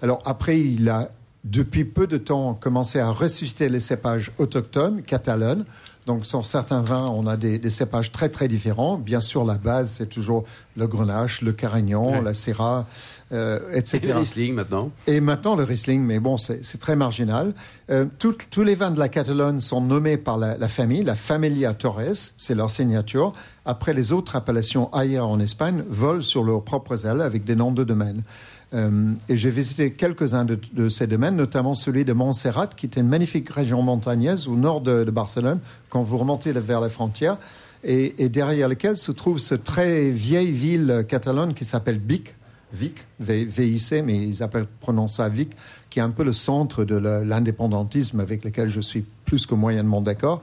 Alors 0.00 0.22
après, 0.24 0.58
il 0.58 0.88
a 0.88 1.10
depuis 1.44 1.84
peu 1.84 2.06
de 2.06 2.16
temps 2.16 2.54
commencé 2.54 2.98
à 3.00 3.10
ressusciter 3.10 3.68
les 3.68 3.80
cépages 3.80 4.32
autochtones 4.38 5.02
catalanes. 5.02 5.64
Donc, 6.10 6.26
sur 6.26 6.44
certains 6.44 6.80
vins, 6.80 7.06
on 7.06 7.28
a 7.28 7.36
des, 7.36 7.60
des, 7.60 7.70
cépages 7.70 8.10
très, 8.10 8.30
très 8.30 8.48
différents. 8.48 8.98
Bien 8.98 9.20
sûr, 9.20 9.44
la 9.44 9.58
base, 9.58 9.90
c'est 9.90 10.08
toujours 10.08 10.42
le 10.76 10.88
Grenache, 10.88 11.40
le 11.40 11.52
Carignan, 11.52 12.20
la 12.20 12.34
Syrah, 12.34 12.88
euh, 13.30 13.60
etc. 13.72 14.00
Et 14.02 14.06
le 14.08 14.14
Riesling 14.14 14.54
maintenant? 14.54 14.90
Et 15.06 15.20
maintenant 15.20 15.54
le 15.54 15.62
Riesling, 15.62 16.02
mais 16.02 16.18
bon, 16.18 16.36
c'est 16.36 16.80
très 16.80 16.96
marginal. 16.96 17.54
Euh, 17.90 18.06
tous 18.18 18.62
les 18.64 18.74
vins 18.74 18.90
de 18.90 18.98
la 18.98 19.08
Catalogne 19.08 19.60
sont 19.60 19.80
nommés 19.80 20.16
par 20.16 20.36
la, 20.36 20.58
la 20.58 20.68
famille, 20.68 21.04
la 21.04 21.14
Familia 21.14 21.74
Torres, 21.74 22.32
c'est 22.36 22.56
leur 22.56 22.70
signature. 22.70 23.32
Après, 23.64 23.94
les 23.94 24.12
autres 24.12 24.34
appellations 24.34 24.92
ailleurs 24.92 25.28
en 25.28 25.38
Espagne 25.38 25.84
volent 25.88 26.22
sur 26.22 26.42
leurs 26.42 26.64
propres 26.64 27.06
ailes 27.06 27.20
avec 27.20 27.44
des 27.44 27.54
noms 27.54 27.70
de 27.70 27.84
domaines. 27.84 28.24
Euh, 28.72 29.12
et 29.28 29.36
j'ai 29.36 29.50
visité 29.50 29.92
quelques-uns 29.92 30.44
de, 30.44 30.88
ces 30.88 31.06
domaines, 31.06 31.36
notamment 31.36 31.74
celui 31.74 32.04
de 32.04 32.12
Montserrat, 32.12 32.68
qui 32.68 32.86
est 32.86 32.96
une 32.96 33.08
magnifique 33.08 33.50
région 33.50 33.82
montagneuse 33.82 34.48
au 34.48 34.56
nord 34.56 34.80
de, 34.80 35.04
Barcelone, 35.04 35.60
quand 35.88 36.02
vous 36.02 36.18
remontez 36.18 36.52
vers 36.52 36.80
la 36.80 36.88
frontière, 36.88 37.36
et, 37.82 38.28
derrière 38.28 38.68
laquelle 38.68 38.96
se 38.96 39.10
trouve 39.10 39.38
cette 39.38 39.64
très 39.64 40.10
vieille 40.10 40.52
ville 40.52 41.04
catalane 41.08 41.54
qui 41.54 41.64
s'appelle 41.64 41.98
Vic, 41.98 42.34
Vic, 42.72 43.04
VIC, 43.18 44.04
mais 44.04 44.28
ils 44.28 44.42
appellent, 44.42 44.66
prononcent 44.80 45.16
ça 45.16 45.28
Vic, 45.28 45.50
qui 45.88 45.98
est 45.98 46.02
un 46.02 46.10
peu 46.10 46.22
le 46.22 46.32
centre 46.32 46.84
de 46.84 46.96
l'indépendantisme 46.96 48.20
avec 48.20 48.44
lequel 48.44 48.68
je 48.68 48.80
suis 48.80 49.04
plus 49.24 49.46
que 49.46 49.54
moyennement 49.54 50.00
d'accord. 50.00 50.42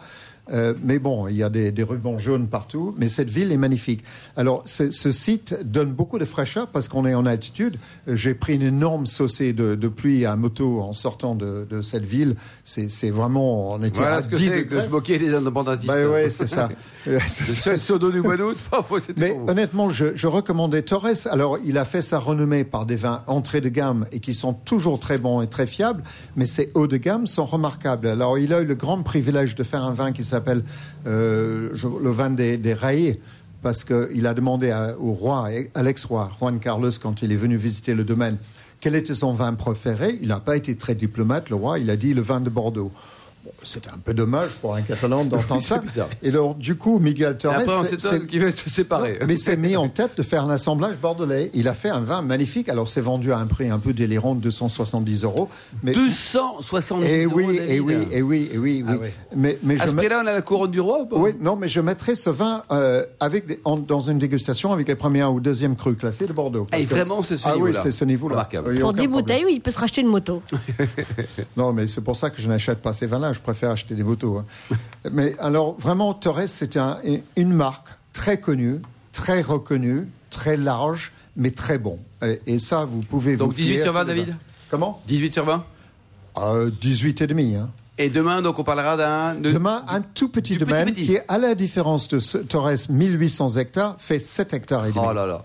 Euh, 0.52 0.74
mais 0.84 1.00
bon, 1.00 1.28
il 1.28 1.36
y 1.36 1.44
a 1.44 1.50
des, 1.50 1.72
des, 1.72 1.84
rubans 1.84 2.20
jaunes 2.20 2.48
partout, 2.48 2.94
mais 2.98 3.08
cette 3.08 3.30
ville 3.30 3.52
est 3.52 3.58
magnifique. 3.58 4.04
Alors, 4.36 4.62
ce, 4.66 4.92
ce 4.92 5.12
site 5.12 5.58
donne 5.64 5.92
beaucoup 5.92 6.20
de 6.20 6.26
fraîcheur 6.26 6.68
parce 6.68 6.88
qu'on 6.88 7.06
est 7.06 7.14
en 7.14 7.26
altitude. 7.26 7.78
J'ai 8.08 8.34
pris 8.34 8.56
une 8.56 8.62
énorme 8.62 9.06
saucée 9.06 9.54
de, 9.54 9.76
de, 9.76 9.88
pluie 9.88 10.26
à 10.26 10.36
moto 10.36 10.82
en 10.82 10.94
sortant 10.94 11.36
de, 11.36 11.68
de 11.70 11.82
cette 11.82 12.06
ville. 12.06 12.36
C'est 12.64 13.10
vraiment, 13.10 13.72
on 13.72 13.84
était 13.84 14.00
voilà 14.00 14.18
à 14.18 14.24
ce 14.24 14.30
que 14.30 14.36
10 14.36 14.68
que 14.68 14.80
se 14.80 14.88
moquer 14.88 15.18
des 15.18 15.34
indépendantistes. 15.34 15.88
Ben 15.88 16.08
oui, 16.08 16.30
c'est 16.30 16.48
ça. 16.48 16.70
le 17.06 17.20
seul 17.28 17.80
sodo 17.80 18.12
du 18.12 18.22
mois 18.22 18.38
d'août, 18.38 18.58
Mais 19.18 19.38
honnêtement, 19.48 19.90
je, 19.90 20.08
je 20.16 20.28
recommandais 20.28 20.82
Torres. 20.82 21.28
Alors, 21.30 21.58
il 21.64 21.78
a 21.78 21.86
fait 21.86 22.02
sa 22.02 22.20
renommée 22.20 22.64
par 22.64 22.86
des 22.86 22.96
vins 22.96 23.24
entrée 23.28 23.62
de 23.62 23.70
gamme 23.70 24.06
et 24.12 24.20
qui 24.20 24.34
sont 24.34 24.54
toujours 24.54 25.00
très 25.00 25.18
bons 25.18 25.42
et 25.42 25.48
très 25.48 25.68
fiables, 25.68 26.04
mais 26.36 26.46
ces 26.46 26.72
hauts 26.74 26.88
de 26.88 26.98
gamme 26.98 27.28
sont 27.28 27.46
remarquables. 27.46 28.08
Alors, 28.08 28.38
il 28.38 28.54
a 28.54 28.62
eu 28.62 28.66
le 28.66 28.76
grand 28.76 29.02
privilège 29.02 29.56
de 29.56 29.64
faire 29.64 29.84
un 29.84 29.94
vin 29.94 30.12
qui 30.12 30.24
s'appelle 30.24 30.37
s'appelle 30.38 30.64
euh, 31.06 31.70
le 32.02 32.10
vin 32.10 32.30
des, 32.30 32.58
des 32.58 32.74
raillés 32.74 33.20
parce 33.62 33.84
qu'il 33.84 34.28
a 34.28 34.34
demandé 34.34 34.74
au 35.00 35.14
roi, 35.14 35.50
à 35.74 35.84
l'ex-roi 35.84 36.32
Juan 36.40 36.60
Carlos, 36.60 36.92
quand 37.02 37.22
il 37.22 37.32
est 37.32 37.38
venu 37.38 37.58
visiter 37.58 37.96
le 37.96 38.04
domaine, 38.04 38.38
quel 38.80 38.96
était 38.96 39.16
son 39.16 39.34
vin 39.34 39.54
préféré. 39.54 40.18
Il 40.22 40.30
n'a 40.30 40.40
pas 40.40 40.56
été 40.56 40.76
très 40.76 40.96
diplomate, 40.96 41.50
le 41.50 41.56
roi, 41.56 41.80
il 41.80 41.90
a 41.90 41.96
dit 41.96 42.14
le 42.14 42.22
vin 42.22 42.40
de 42.40 42.50
Bordeaux. 42.50 42.92
C'était 43.64 43.90
un 43.90 43.98
peu 43.98 44.14
dommage 44.14 44.52
pour 44.62 44.76
un 44.76 44.82
Catalan 44.82 45.26
d'entendre 45.26 45.62
ça. 45.62 45.82
Et 46.22 46.30
alors, 46.30 46.56
du 46.56 46.76
coup, 46.76 47.00
Miguel 47.00 47.38
Torres. 47.38 47.64
qui 48.28 48.40
va 48.40 48.52
se 48.52 48.70
séparer. 48.70 49.20
mais 49.28 49.38
s'est 49.38 49.58
mis 49.58 49.76
en 49.76 49.90
tête 49.90 50.12
de 50.18 50.24
faire 50.24 50.44
un 50.44 50.50
assemblage 50.50 50.98
bordelais. 50.98 51.52
Il 51.54 51.68
a 51.68 51.74
fait 51.74 51.90
un 51.90 52.02
vin 52.02 52.22
magnifique. 52.22 52.70
Alors, 52.70 52.88
c'est 52.88 53.02
vendu 53.02 53.32
à 53.32 53.38
un 53.38 53.46
prix 53.46 53.70
un 53.70 53.80
peu 53.80 53.94
délirant 53.94 54.36
de 54.36 54.42
270 54.42 55.24
euros. 55.24 55.50
Mais... 55.84 55.94
270 55.94 57.06
et 57.06 57.24
euros. 57.24 57.36
Oui, 57.36 57.60
et 57.68 57.80
oui, 57.80 57.96
et 58.12 58.22
oui, 58.22 58.50
et 58.52 58.58
oui, 58.58 58.84
oui. 58.86 58.86
Ah 58.88 59.36
mais, 59.36 59.58
mais 59.64 59.80
à 59.80 59.88
ce 59.88 59.94
prix-là, 59.94 60.22
on 60.24 60.28
a 60.28 60.34
la 60.34 60.42
couronne 60.42 60.72
du 60.72 60.80
roi 60.80 61.02
ou 61.02 61.06
pas 61.06 61.18
Oui, 61.18 61.32
non, 61.40 61.56
mais 61.56 61.68
je 61.68 61.82
mettrai 61.82 62.16
ce 62.16 62.30
vin 62.30 62.64
euh, 62.72 63.06
avec 63.20 63.48
des, 63.48 63.60
en, 63.66 63.78
dans 63.78 64.00
une 64.00 64.18
dégustation 64.18 64.72
avec 64.72 64.88
les 64.88 64.96
premières 64.96 65.34
ou 65.34 65.40
deuxièmes 65.40 65.76
crus 65.76 65.98
classés 65.98 66.26
de 66.26 66.34
Bordeaux. 66.34 66.68
Et 66.78 66.86
vraiment, 66.86 67.22
c'est 67.22 67.38
ce 67.38 67.48
ah, 67.48 67.54
niveau-là. 67.54 67.74
oui, 67.74 67.80
c'est 67.82 67.92
ce 67.92 68.06
niveau-là. 68.06 68.50
Pour 68.80 68.94
10 68.94 69.08
bouteilles, 69.08 69.46
oui, 69.46 69.54
il 69.56 69.62
peut 69.62 69.72
se 69.72 69.80
racheter 69.80 70.02
une 70.02 70.08
moto. 70.08 70.42
non, 71.58 71.74
mais 71.74 71.88
c'est 71.88 72.02
pour 72.02 72.16
ça 72.16 72.30
que 72.30 72.42
je 72.42 72.48
n'achète 72.48 72.80
pas 72.80 72.94
ces 72.94 73.06
vins-là. 73.06 73.32
Je 73.38 73.42
préfère 73.42 73.72
acheter 73.72 73.96
des 73.96 74.04
motos. 74.04 74.38
Hein. 74.40 74.76
Mais 75.12 75.36
alors, 75.40 75.78
vraiment, 75.80 76.14
Torres, 76.14 76.48
c'est 76.48 76.76
un, 76.78 76.98
une 77.36 77.54
marque 77.54 77.88
très 78.14 78.40
connue, 78.40 78.82
très 79.14 79.42
reconnue, 79.42 80.08
très 80.30 80.58
large, 80.58 81.14
mais 81.36 81.52
très 81.52 81.78
bon. 81.78 82.00
Et, 82.24 82.42
et 82.48 82.60
ça, 82.60 82.86
vous 82.86 83.02
pouvez 83.04 83.38
Donc 83.38 83.50
vous 83.50 83.54
18 83.56 83.74
fier 83.76 83.84
sur 83.84 83.94
20, 83.94 84.04
de- 84.04 84.08
David 84.08 84.36
Comment? 84.70 85.02
18 85.08 85.34
sur 85.34 85.46
20 85.46 85.64
euh, 86.40 86.70
18 86.82 87.22
et 87.22 87.28
demi. 87.28 87.56
Hein. 87.56 87.70
Et 88.00 88.10
demain, 88.10 88.44
donc, 88.44 88.60
on 88.60 88.64
parlera 88.64 88.96
d'un. 88.96 89.34
de- 89.36 89.52
Demain, 89.52 89.84
un 89.88 90.02
tout 90.02 90.30
petit 90.30 90.56
domaine 90.58 90.86
petit. 90.94 91.06
qui 91.08 91.14
est, 91.16 91.24
à 91.28 91.38
la 91.40 91.56
différence 91.56 92.08
de 92.10 92.20
ce 92.20 92.38
Torres 92.38 92.72
1800 92.90 93.58
hectares, 93.58 93.96
fait 93.98 94.20
7 94.20 94.54
hectares 94.54 94.86
et 94.86 94.92
demi. 94.92 95.04
Oh 95.04 95.14
là 95.14 95.26
là. 95.26 95.42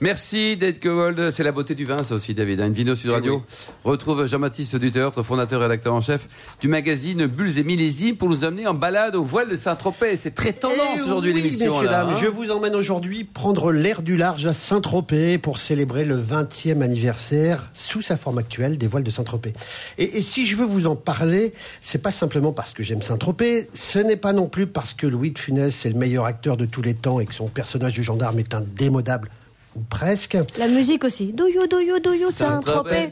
Merci 0.00 0.56
Dave 0.56 0.80
Cobold. 0.80 1.30
C'est 1.30 1.44
la 1.44 1.52
beauté 1.52 1.74
du 1.76 1.84
vin, 1.84 2.02
ça 2.02 2.16
aussi, 2.16 2.34
David. 2.34 2.58
Une 2.60 2.72
vidéo 2.72 2.96
sur 2.96 3.10
Eh 3.12 3.14
Radio. 3.14 3.42
Retrouve 3.84 4.26
Jean-Baptiste 4.26 4.74
Dutertre, 4.76 5.22
fondateur 5.24 5.60
et 5.60 5.64
rédacteur 5.66 5.94
en 5.94 6.00
chef 6.00 6.26
du 6.60 6.66
magazine 6.66 7.26
Bulles 7.26 7.58
et 7.58 7.62
Millésimes 7.62 8.16
pour 8.16 8.28
nous 8.28 8.42
amener 8.44 8.66
en 8.66 8.74
balade 8.74 9.14
au 9.14 9.22
voile 9.22 9.48
de 9.48 9.54
Saint-Tropez. 9.56 10.16
C'est 10.20 10.34
très 10.34 10.52
tendance 10.52 10.78
Eh 10.96 11.02
aujourd'hui 11.02 11.32
oui, 11.32 11.40
l'émission. 11.42 11.70
messieurs, 11.70 11.84
là, 11.84 12.04
dames, 12.04 12.14
hein. 12.14 12.18
je 12.20 12.26
vous 12.26 12.50
emmène 12.50 12.74
aujourd'hui 12.74 13.22
prendre 13.22 13.70
l'air 13.70 14.02
du 14.02 14.16
large 14.16 14.44
à 14.46 14.52
Saint-Tropez 14.52 15.38
pour 15.38 15.58
célébrer 15.58 16.04
le 16.04 16.16
20e 16.20 16.82
anniversaire 16.82 17.70
sous 17.74 18.02
sa 18.02 18.16
forme 18.16 18.38
actuelle 18.38 18.78
des 18.78 18.88
voiles 18.88 19.04
de 19.04 19.10
Saint-Tropez. 19.10 19.52
Et, 19.98 20.18
et 20.18 20.22
si 20.22 20.46
je 20.46 20.56
veux 20.56 20.64
vous 20.66 20.86
en 20.88 20.96
parler, 20.96 21.52
c'est 21.92 21.98
pas 21.98 22.10
simplement 22.10 22.52
parce 22.54 22.72
que 22.72 22.82
j'aime 22.82 23.02
Saint-Tropez, 23.02 23.68
ce 23.74 23.98
n'est 23.98 24.16
pas 24.16 24.32
non 24.32 24.48
plus 24.48 24.66
parce 24.66 24.94
que 24.94 25.06
Louis 25.06 25.30
de 25.32 25.38
Funès 25.38 25.84
est 25.84 25.90
le 25.90 25.94
meilleur 25.98 26.24
acteur 26.24 26.56
de 26.56 26.64
tous 26.64 26.80
les 26.80 26.94
temps 26.94 27.20
et 27.20 27.26
que 27.26 27.34
son 27.34 27.48
personnage 27.48 27.94
de 27.98 28.02
gendarme 28.02 28.38
est 28.38 28.54
indémodable 28.54 29.28
ou 29.76 29.80
presque. 29.80 30.38
La 30.58 30.68
musique 30.68 31.04
aussi. 31.04 31.34
Do 31.34 31.46
you, 31.48 31.66
do 31.66 31.80
you, 31.80 31.98
do 32.00 32.14
you, 32.14 32.30
Saint-Tropez? 32.30 33.10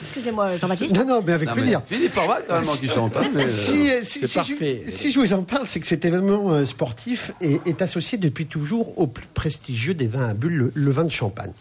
Excusez-moi, 0.00 0.56
Jean-Baptiste. 0.56 0.96
Non, 0.96 1.04
non, 1.04 1.22
mais 1.24 1.34
avec 1.34 1.48
Non, 1.48 1.54
mais 1.54 1.60
plaisir. 1.62 1.82
Philippe 1.86 2.12
Format, 2.12 2.40
quand 2.48 2.60
même, 2.60 2.68
qui 2.80 2.88
chante. 2.88 3.16
hein, 3.16 3.30
mais, 3.32 3.44
euh, 3.44 3.50
Si, 3.50 3.90
euh, 3.90 4.00
si, 4.02 4.20
c'est 4.20 4.26
si 4.26 4.34
parfait. 4.38 4.82
Je, 4.86 4.90
si 4.90 5.12
je 5.12 5.20
vous 5.20 5.32
en 5.32 5.42
parle, 5.44 5.68
c'est 5.68 5.78
que 5.78 5.86
cet 5.86 6.04
événement 6.04 6.50
euh, 6.52 6.64
sportif 6.66 7.30
est, 7.40 7.64
est 7.66 7.80
associé 7.80 8.18
depuis 8.18 8.46
toujours 8.46 8.98
au 8.98 9.06
plus 9.06 9.26
prestigieux 9.34 9.94
des 9.94 10.08
vins 10.08 10.28
à 10.28 10.34
bulles, 10.34 10.56
le, 10.56 10.72
le 10.74 10.90
vin 10.90 11.04
de 11.04 11.10
champagne. 11.10 11.52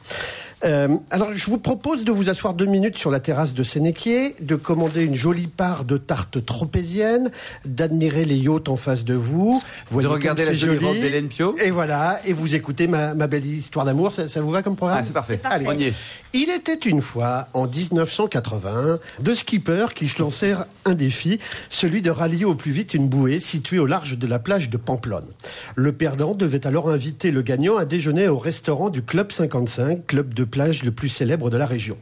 Euh, 0.63 0.97
alors, 1.11 1.33
je 1.33 1.45
vous 1.47 1.57
propose 1.57 2.05
de 2.05 2.11
vous 2.11 2.29
asseoir 2.29 2.53
deux 2.53 2.65
minutes 2.65 2.97
sur 2.97 3.11
la 3.11 3.19
terrasse 3.19 3.53
de 3.53 3.63
Sénéquier, 3.63 4.35
de 4.39 4.55
commander 4.55 5.03
une 5.03 5.15
jolie 5.15 5.47
part 5.47 5.83
de 5.85 5.97
tarte 5.97 6.45
tropézienne, 6.45 7.31
d'admirer 7.65 8.25
les 8.25 8.37
yachts 8.37 8.69
en 8.69 8.75
face 8.75 9.03
de 9.03 9.13
vous. 9.13 9.61
de 9.91 10.07
regarder 10.07 10.45
la 10.45 10.53
jolie 10.53 10.85
robe 10.85 10.95
d'Hélène 10.95 11.27
Pio. 11.27 11.55
Et 11.57 11.71
voilà, 11.71 12.19
et 12.25 12.33
vous 12.33 12.55
écoutez 12.55 12.87
ma, 12.87 13.13
belle 13.27 13.45
histoire 13.45 13.85
d'amour. 13.85 14.11
Ça, 14.11 14.41
vous 14.41 14.51
va 14.51 14.61
comme 14.61 14.75
programme 14.75 14.99
Ah, 15.01 15.05
c'est 15.05 15.13
parfait. 15.13 15.39
Allez, 15.43 15.65
on 15.67 15.77
y 15.77 15.85
est. 15.85 15.93
Il 16.35 16.49
était 16.49 16.73
une 16.73 17.03
fois, 17.03 17.47
en 17.53 17.67
1980, 17.67 18.97
deux 19.19 19.35
skippers 19.35 19.93
qui 19.93 20.07
se 20.07 20.19
lancèrent 20.19 20.65
un 20.83 20.95
défi, 20.95 21.37
celui 21.69 22.01
de 22.01 22.09
rallier 22.09 22.43
au 22.43 22.55
plus 22.55 22.71
vite 22.71 22.95
une 22.95 23.07
bouée 23.07 23.39
située 23.39 23.77
au 23.77 23.85
large 23.85 24.17
de 24.17 24.25
la 24.25 24.39
plage 24.39 24.71
de 24.71 24.77
Pamplonne. 24.77 25.29
Le 25.75 25.91
perdant 25.91 26.33
devait 26.33 26.65
alors 26.65 26.89
inviter 26.89 27.29
le 27.29 27.43
gagnant 27.43 27.77
à 27.77 27.85
déjeuner 27.85 28.27
au 28.29 28.39
restaurant 28.39 28.89
du 28.89 29.03
Club 29.03 29.31
55, 29.31 30.07
club 30.07 30.33
de 30.33 30.43
plage 30.43 30.83
le 30.83 30.89
plus 30.89 31.09
célèbre 31.09 31.51
de 31.51 31.57
la 31.57 31.67
région. 31.67 31.97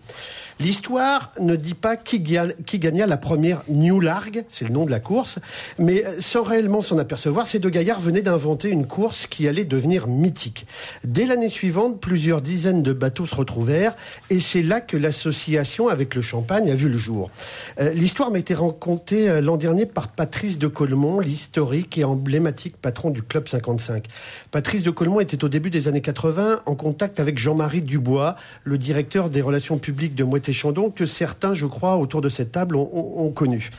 L'histoire 0.59 1.31
ne 1.39 1.55
dit 1.55 1.73
pas 1.73 1.95
qui, 1.95 2.19
gagna 2.19 3.07
la 3.07 3.17
première 3.17 3.61
New 3.67 3.99
Largue, 3.99 4.43
c'est 4.49 4.65
le 4.65 4.71
nom 4.71 4.85
de 4.85 4.91
la 4.91 4.99
course, 4.99 5.39
mais 5.79 6.03
sans 6.19 6.43
réellement 6.43 6.81
s'en 6.81 6.97
apercevoir, 6.97 7.47
ces 7.47 7.59
deux 7.59 7.69
gaillards 7.69 7.99
venaient 7.99 8.21
d'inventer 8.21 8.69
une 8.69 8.85
course 8.85 9.27
qui 9.27 9.47
allait 9.47 9.65
devenir 9.65 10.07
mythique. 10.07 10.67
Dès 11.03 11.25
l'année 11.25 11.49
suivante, 11.49 11.99
plusieurs 11.99 12.41
dizaines 12.41 12.83
de 12.83 12.93
bateaux 12.93 13.25
se 13.25 13.35
retrouvèrent 13.35 13.95
et 14.29 14.39
c'est 14.39 14.63
là 14.63 14.81
que 14.81 14.97
l'association 14.97 15.87
avec 15.87 16.15
le 16.15 16.21
champagne 16.21 16.69
a 16.69 16.75
vu 16.75 16.89
le 16.89 16.97
jour. 16.97 17.31
Euh, 17.79 17.93
l'histoire 17.93 18.31
m'a 18.31 18.39
été 18.39 18.53
racontée 18.53 19.29
euh, 19.29 19.41
l'an 19.41 19.57
dernier 19.57 19.85
par 19.85 20.09
Patrice 20.09 20.57
de 20.57 20.67
Colmont, 20.67 21.19
l'historique 21.19 21.97
et 21.97 22.03
emblématique 22.03 22.77
patron 22.77 23.09
du 23.09 23.21
Club 23.21 23.47
55. 23.47 24.05
Patrice 24.51 24.83
de 24.83 24.91
Colmont 24.91 25.19
était 25.19 25.43
au 25.43 25.49
début 25.49 25.69
des 25.69 25.87
années 25.87 26.01
80 26.01 26.61
en 26.65 26.75
contact 26.75 27.19
avec 27.19 27.37
Jean-Marie 27.37 27.81
Dubois, 27.81 28.35
le 28.63 28.77
directeur 28.77 29.29
des 29.29 29.41
relations 29.41 29.77
publiques 29.77 30.15
de 30.15 30.23
Moitié 30.23 30.50
Chandon 30.53 30.89
que 30.89 31.05
certains, 31.05 31.53
je 31.53 31.65
crois, 31.65 31.97
autour 31.97 32.21
de 32.21 32.29
cette 32.29 32.51
table 32.51 32.75
ont, 32.75 33.31
connu. 33.31 33.69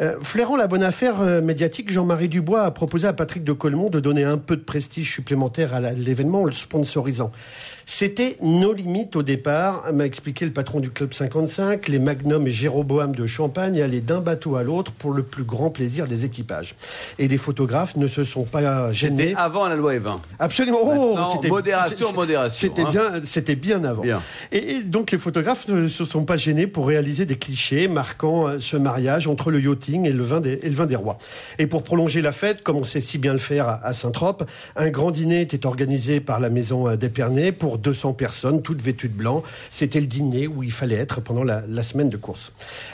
Euh, 0.00 0.16
flairant 0.22 0.56
la 0.56 0.66
bonne 0.66 0.82
affaire 0.82 1.20
euh, 1.20 1.40
médiatique, 1.40 1.90
Jean-Marie 1.90 2.28
Dubois 2.28 2.62
a 2.62 2.70
proposé 2.70 3.06
à 3.06 3.12
Patrick 3.12 3.44
de 3.44 3.52
Colmont 3.52 3.90
de 3.90 4.00
donner 4.00 4.24
un 4.24 4.38
peu 4.38 4.56
de 4.56 4.62
prestige 4.62 5.12
supplémentaire 5.12 5.74
à 5.74 5.80
l'événement 5.80 6.42
en 6.42 6.44
le 6.44 6.52
sponsorisant. 6.52 7.30
C'était 7.88 8.36
nos 8.42 8.72
limites 8.72 9.14
au 9.14 9.22
départ, 9.22 9.84
m'a 9.92 10.04
expliqué 10.04 10.44
le 10.44 10.50
patron 10.50 10.80
du 10.80 10.90
Club 10.90 11.14
55. 11.14 11.86
Les 11.86 12.00
Magnum 12.00 12.44
et 12.48 12.50
Jéroboam 12.50 13.14
de 13.14 13.26
Champagne 13.28 13.80
allaient 13.80 14.00
d'un 14.00 14.20
bateau 14.20 14.56
à 14.56 14.64
l'autre 14.64 14.90
pour 14.90 15.12
le 15.12 15.22
plus 15.22 15.44
grand 15.44 15.70
plaisir 15.70 16.08
des 16.08 16.24
équipages. 16.24 16.74
Et 17.20 17.28
les 17.28 17.38
photographes 17.38 17.94
ne 17.94 18.08
se 18.08 18.24
sont 18.24 18.42
pas 18.42 18.92
gênés. 18.92 19.28
C'était 19.28 19.34
avant 19.36 19.68
la 19.68 19.76
loi 19.76 19.94
Evin. 19.94 20.20
Absolument. 20.40 20.80
Oh, 20.82 21.16
c'était 21.32 21.48
modération, 21.48 22.12
modération. 22.12 22.68
C'était 22.68 22.82
hein. 22.82 22.90
bien, 22.90 23.12
c'était 23.22 23.54
bien 23.54 23.84
avant. 23.84 24.02
Et, 24.50 24.82
donc 24.82 25.12
les 25.12 25.18
photographes 25.18 25.68
ne 25.68 25.86
se 25.86 26.04
sont 26.04 26.24
pas 26.24 26.36
gênés 26.36 26.66
pour 26.66 26.88
réaliser 26.88 27.24
des 27.24 27.38
clichés 27.38 27.86
marquant 27.86 28.48
euh, 28.48 28.56
ce 28.58 28.76
mariage 28.76 29.28
entre 29.28 29.52
le 29.52 29.60
yachting 29.60 30.06
et 30.06 30.12
le 30.12 30.24
vin 30.24 30.40
des, 30.40 30.58
et 30.60 30.68
le 30.68 30.74
vin 30.74 30.86
des 30.86 30.96
rois. 30.96 31.18
Et 31.60 31.68
pour 31.68 31.84
prolonger 31.84 32.20
la 32.20 32.32
fête, 32.32 32.64
comme 32.64 32.76
on 32.78 32.84
sait 32.84 33.00
si 33.00 33.18
bien 33.18 33.32
le 33.32 33.38
faire 33.38 33.68
à, 33.80 33.92
Saint-Trope, 33.92 34.44
un 34.74 34.90
grand 34.90 35.12
dîner 35.12 35.40
était 35.40 35.66
organisé 35.66 36.18
par 36.18 36.40
la 36.40 36.50
maison 36.50 36.88
euh, 36.88 36.96
d'Épernay 36.96 37.52
pour 37.52 37.75
200 37.78 38.14
personnes, 38.14 38.62
toutes 38.62 38.82
vêtues 38.82 39.08
de 39.08 39.16
blanc. 39.16 39.42
C'était 39.70 40.00
le 40.00 40.06
dîner 40.06 40.46
où 40.46 40.62
il 40.62 40.72
fallait 40.72 40.96
être 40.96 41.20
pendant 41.20 41.44
la, 41.44 41.82
semaine 41.82 42.10
de 42.10 42.16
course. 42.16 42.52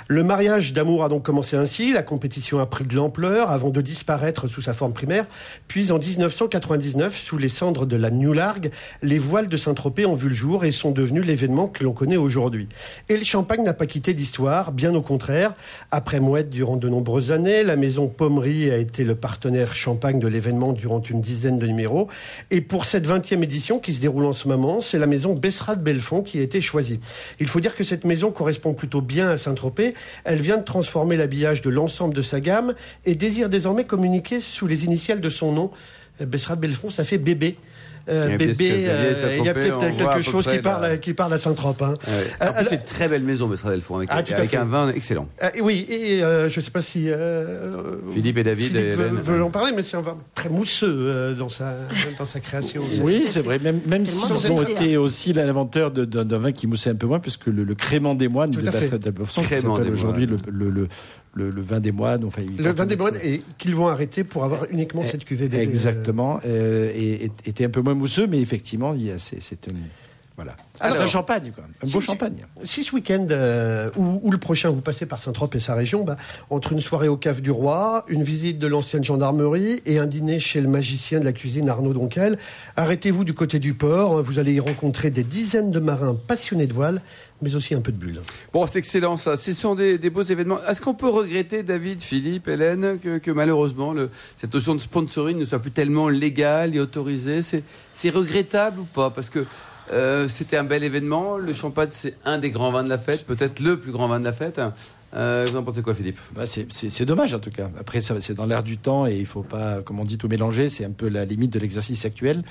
Le 0.09 0.23
mariage 0.23 0.73
d'amour 0.73 1.05
a 1.05 1.09
donc 1.09 1.23
commencé 1.23 1.57
ainsi. 1.57 1.93
La 1.93 2.03
compétition 2.03 2.59
a 2.59 2.67
pris 2.67 2.85
de 2.85 2.95
l'ampleur 2.95 3.51
avant 3.51 3.71
de 3.71 3.81
disparaître 3.81 4.49
sous 4.49 4.63
sa 4.63 4.75
forme 4.75 4.93
primaire. 4.93 5.27
Puis 5.69 5.93
en 5.93 5.99
1999, 5.99 7.17
sous 7.17 7.39
les 7.39 7.49
cendres 7.49 7.87
de 7.87 7.97
la 7.97 8.11
New 8.11 8.33
Largue, 8.33 8.71
les 9.03 9.19
voiles 9.19 9.49
de 9.49 9.57
Saint-Tropez 9.57 10.05
ont 10.07 10.15
vu 10.15 10.29
le 10.29 10.35
jour 10.35 10.65
et 10.65 10.71
sont 10.71 10.91
devenus 10.91 11.25
l'événement 11.25 11.69
que 11.69 11.85
l'on 11.85 11.93
connaît 11.93 12.17
aujourd'hui. 12.17 12.69
Et 13.09 13.17
le 13.17 13.25
champagne 13.25 13.63
n'a 13.63 13.75
pas 13.75 13.87
quitté 13.87 14.13
l'histoire, 14.13 14.73
bien 14.73 14.95
au 14.95 15.03
contraire. 15.03 15.55
Après 15.91 16.21
Mouette 16.21 16.51
durant 16.51 16.77
de 16.77 16.89
nombreuses 16.89 17.33
années, 17.33 17.63
la 17.63 17.77
maison 17.77 18.09
Pommery 18.09 18.71
a 18.71 18.77
été 18.77 19.05
le 19.05 19.15
partenaire 19.15 19.75
champagne 19.75 20.19
de 20.19 20.29
l'événement 20.29 20.73
durant 20.73 21.01
une 21.01 21.21
dizaine 21.21 21.59
de 21.59 21.67
numéros. 21.67 22.09
Et 22.51 22.61
pour 22.61 22.85
cette 22.85 23.07
20e 23.07 23.43
édition 23.43 23.79
qui 23.79 23.95
se 23.95 24.01
déroule 24.01 24.25
en 24.25 24.33
ce 24.33 24.49
moment, 24.49 24.72
c'est 24.81 24.99
la 24.99 25.07
maison 25.07 25.35
Bessrat 25.35 25.77
de 25.77 25.83
Belfond 25.83 26.23
qui 26.23 26.39
a 26.39 26.43
été 26.43 26.61
choisie. 26.61 27.01
Il 27.41 27.49
faut 27.49 27.61
dire 27.61 27.75
que 27.75 27.85
cette 27.85 28.05
maison 28.05 28.31
correspond 28.31 28.75
plutôt 28.75 29.01
bien 29.01 29.29
à 29.29 29.37
Saint-Tropez. 29.37 29.95
Elle 30.25 30.41
vient 30.41 30.59
de 30.59 30.65
transformer 30.65 31.17
l'habillage 31.17 31.63
de 31.63 31.71
l'ensemble 31.71 32.15
de 32.15 32.23
sa 32.23 32.41
gamme 32.41 32.75
et 33.05 33.15
désire 33.15 33.49
désormais 33.49 33.85
communiquer 33.85 34.41
sous 34.41 34.67
les 34.67 34.85
initiales 34.85 35.21
de 35.21 35.29
son 35.29 35.53
nom. 35.53 35.71
Bessrat 36.21 36.57
de 36.57 36.61
Belfond, 36.61 36.91
ça 36.91 37.05
fait 37.05 37.19
bébé. 37.19 37.57
Euh, 38.09 38.37
bébé, 38.37 38.85
euh, 38.89 39.37
il 39.39 39.45
y 39.45 39.49
a 39.49 39.55
peut-être 39.55 39.79
quelque 39.79 40.23
chose 40.23 40.47
qui 40.47 40.59
parle, 40.59 40.99
qui 40.99 41.15
parle 41.15 41.33
à 41.35 41.39
Saint-Trope. 41.39 41.83
Hein. 41.83 41.95
Euh, 42.43 42.63
c'est 42.69 42.77
une 42.77 42.83
très 42.83 43.09
belle 43.09 43.23
maison, 43.23 43.47
Bestrade 43.47 43.75
Delfont, 43.75 43.97
avec, 43.97 44.09
ah, 44.13 44.23
avec 44.35 44.55
un 44.55 44.65
vin 44.65 44.93
excellent. 44.93 45.29
oui, 45.61 45.87
et 45.89 46.21
je 46.21 46.45
ne 46.45 46.65
sais 46.65 46.71
pas 46.71 46.81
si 46.81 47.09
Philippe 48.13 48.39
et 48.39 48.43
David 48.45 48.77
veulent 48.77 49.43
en 49.43 49.51
parler, 49.51 49.73
mais 49.75 49.83
c'est 49.83 49.97
un 49.97 50.03
vin 50.03 50.17
très 50.35 50.49
mousseux 50.49 51.35
dans 51.39 51.49
sa 51.49 51.75
dans 52.19 52.25
sa 52.25 52.41
création. 52.41 52.83
Oui, 53.03 53.25
c'est 53.27 53.41
vrai. 53.43 53.59
Même, 53.59 53.81
même 53.89 54.07
s'ils 54.07 54.53
ont 54.53 54.63
été 54.63 54.97
aussi 54.97 55.33
l'inventeur 55.33 55.91
d'un 55.91 56.39
vin 56.39 56.53
qui 56.53 56.67
moussait 56.67 56.91
un 56.91 56.95
peu 56.95 57.07
moins, 57.07 57.21
puisque 57.21 57.47
le, 57.47 57.65
le 57.65 57.75
crément 57.75 58.15
des 58.15 58.29
moines 58.29 58.51
de 58.51 58.61
Bestrade 58.61 59.01
Delfont, 59.01 59.43
qui 59.43 59.59
s'appelle 59.59 59.91
aujourd'hui 59.91 60.27
le, 60.27 60.89
le 61.35 61.51
le, 61.51 61.63
vin 61.63 61.81
des 61.81 61.93
moines. 61.93 62.25
Enfin, 62.25 62.43
le 62.43 62.73
vin 62.73 62.87
des 62.87 62.97
moines, 62.97 63.17
et 63.23 63.41
qu'ils 63.59 63.75
vont 63.75 63.89
arrêter 63.89 64.25
pour 64.25 64.45
avoir 64.45 64.65
uniquement 64.71 65.05
cette 65.05 65.25
cuvée 65.25 65.49
bébé. 65.49 65.63
Exactement, 65.63 66.41
euh, 66.45 66.91
et, 66.95 67.31
était 67.45 67.65
un 67.65 67.71
peu 67.71 67.81
moins 67.81 67.95
mousseux, 67.95 68.27
mais 68.27 68.41
effectivement, 68.41 68.95
c'est 69.19 69.67
une. 69.69 69.79
Voilà. 70.37 70.57
Alors, 70.81 71.03
un 71.03 71.09
champagne, 71.09 71.53
quoi. 71.55 71.65
Un 71.85 71.91
beau 71.91 72.01
champagne. 72.01 72.47
Si 72.65 72.85
ce 72.85 72.95
week-end 72.95 73.27
euh, 73.31 73.91
ou, 73.97 74.31
le 74.31 74.39
prochain 74.39 74.71
vous 74.71 74.81
passez 74.81 75.07
par 75.07 75.19
Saint-Trope 75.19 75.55
et 75.55 75.61
sa 75.61 75.75
région, 75.75 76.05
bah, 76.05 76.17
entre 76.49 76.73
une 76.73 76.81
soirée 76.81 77.09
au 77.09 77.17
Cave 77.17 77.43
du 77.43 77.51
Roi, 77.51 78.05
une 78.09 78.23
visite 78.23 78.59
de 78.59 78.67
l'ancienne 78.67 79.05
gendarmerie 79.05 79.81
et 79.85 79.99
un 79.99 80.07
dîner 80.07 80.39
chez 80.39 80.61
le 80.61 80.69
magicien 80.69 81.21
de 81.21 81.25
la 81.25 81.33
cuisine 81.33 81.69
Arnaud 81.69 81.93
Donquel, 81.93 82.39
arrêtez-vous 82.77 83.25
du 83.25 83.35
côté 83.35 83.59
du 83.59 83.75
port. 83.75 84.23
Vous 84.23 84.39
allez 84.39 84.55
y 84.55 84.61
rencontrer 84.61 85.11
des 85.11 85.25
dizaines 85.25 85.71
de 85.71 85.81
marins 85.81 86.17
passionnés 86.27 86.67
de 86.67 86.73
voile 86.73 87.03
mais 87.43 87.57
aussi 87.57 87.75
un 87.75 87.81
peu 87.81 87.93
de 87.93 87.97
bulle. 87.97 88.21
Bon, 88.53 88.65
c'est 88.67 88.79
excellent 88.79 89.17
ça. 89.17 89.37
Ce 89.37 89.53
sont 89.53 89.75
des, 89.75 89.99
beaux 90.11 90.23
événements. 90.23 90.59
Est-ce 90.67 90.81
qu'on 90.81 90.95
peut 90.95 91.09
regretter, 91.09 91.65
David, 91.65 92.01
Philippe, 92.01 92.49
Hélène, 92.49 92.99
que, 93.01 93.31
malheureusement 93.33 93.93
le, 93.93 94.11
cette 94.37 94.55
notion 94.55 94.75
de 94.75 94.81
sponsoring 94.81 95.37
ne 95.37 95.45
soit 95.45 95.59
plus 95.59 95.73
tellement 95.73 96.09
légale 96.09 96.75
et 96.77 96.81
autorisée? 96.81 97.41
C'est 97.43 98.11
regrettable 98.11 98.81
ou 98.81 98.85
pas? 98.85 99.11
Parce 99.11 99.29
que 99.29 99.45
euh, 99.91 100.29
c'était 100.29 100.57
un 100.57 100.65
bel 100.65 100.85
événement. 100.85 101.37
Le 101.39 101.53
champagne, 101.53 101.89
c'est 101.91 102.15
un 102.25 102.39
des 102.39 102.51
grands 102.51 102.71
vins 102.71 102.85
de 102.85 102.89
la 102.89 102.99
fête, 102.99 103.27
peut-être 103.27 103.61
le 103.61 103.79
plus 103.79 103.93
grand 103.93 104.09
vin 104.09 104.21
de 104.21 104.25
la 104.25 104.33
fête. 104.33 104.61
Euh, 105.15 105.47
vous 105.51 105.59
en 105.59 105.63
pensez 105.63 105.83
quoi, 105.83 105.95
Philippe? 105.95 106.19
Bah 106.35 106.45
C'est 106.47 107.05
dommage, 107.05 107.35
en 107.35 107.39
tout 107.39 107.51
cas. 107.51 107.71
Après, 107.79 108.01
c'est 108.01 108.35
dans 108.35 108.47
l'air 108.47 108.63
du 108.63 108.79
temps 108.79 109.07
et 109.07 109.17
il 109.17 109.23
ne 109.23 109.27
faut 109.27 109.43
pas, 109.43 109.83
comme 109.83 110.01
on 110.01 110.05
dit, 110.05 110.17
tout 110.17 110.29
mélanger. 110.29 110.69
C'est 110.69 110.85
un 110.85 110.91
peu 110.91 111.09
la 111.09 111.25
limite 111.25 111.53
de 111.53 111.59
l'exercice 111.59 112.05
actuel. 112.05 112.43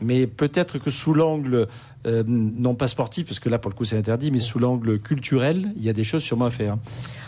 Mais 0.00 0.26
peut-être 0.26 0.78
que 0.78 0.90
sous 0.90 1.12
l'angle, 1.12 1.66
euh, 2.06 2.22
non 2.26 2.74
pas 2.74 2.86
sportif, 2.86 3.26
parce 3.26 3.40
que 3.40 3.48
là, 3.48 3.58
pour 3.58 3.70
le 3.70 3.76
coup, 3.76 3.84
c'est 3.84 3.98
interdit, 3.98 4.30
mais 4.30 4.40
sous 4.40 4.60
l'angle 4.60 5.00
culturel, 5.00 5.72
il 5.76 5.84
y 5.84 5.88
a 5.88 5.92
des 5.92 6.04
choses 6.04 6.22
sûrement 6.22 6.46
à 6.46 6.50
faire. 6.50 6.76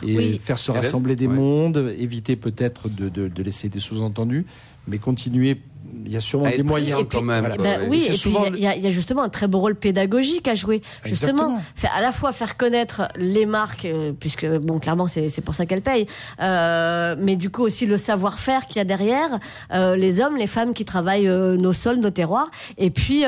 Et 0.02 0.38
faire 0.38 0.58
se 0.58 0.70
rassembler 0.70 1.16
des 1.16 1.28
mondes, 1.28 1.92
éviter 1.98 2.36
peut-être 2.36 2.88
de, 2.88 3.08
de 3.08 3.42
laisser 3.42 3.68
des 3.68 3.80
sous-entendus, 3.80 4.46
mais 4.86 4.98
continuer 4.98 5.60
il 6.06 6.12
y 6.12 6.16
a 6.16 6.20
sûrement 6.20 6.50
des 6.50 6.62
moyens 6.62 7.04
quand 7.10 7.22
même. 7.22 7.56
Bah 7.58 7.78
oui, 7.88 8.06
et 8.06 8.16
puis 8.16 8.34
il 8.54 8.60
y, 8.60 8.86
a 8.86 8.90
justement 8.90 9.22
un 9.22 9.28
très 9.28 9.48
beau 9.48 9.60
rôle 9.60 9.74
pédagogique 9.74 10.48
à 10.48 10.54
jouer. 10.54 10.82
Justement, 11.04 11.60
à 11.94 12.00
la 12.00 12.12
fois 12.12 12.32
faire 12.32 12.56
connaître 12.56 13.08
les 13.16 13.46
marques, 13.46 13.84
euh, 13.84 14.12
puisque 14.18 14.46
bon, 14.46 14.78
clairement 14.78 15.06
c'est 15.08 15.40
pour 15.40 15.54
ça 15.54 15.66
qu'elles 15.66 15.82
payent, 15.82 16.06
euh, 16.40 17.16
mais 17.18 17.36
du 17.36 17.50
coup 17.50 17.62
aussi 17.62 17.86
le 17.86 17.96
savoir-faire 17.96 18.66
qu'il 18.66 18.76
y 18.76 18.80
a 18.80 18.84
derrière, 18.84 19.38
euh, 19.72 19.96
les 19.96 20.20
hommes, 20.20 20.36
les 20.36 20.46
femmes 20.46 20.74
qui 20.74 20.84
travaillent 20.84 21.28
nos 21.28 21.72
sols, 21.72 21.98
nos 21.98 22.10
terroirs, 22.10 22.50
et 22.78 22.90
puis 22.90 23.24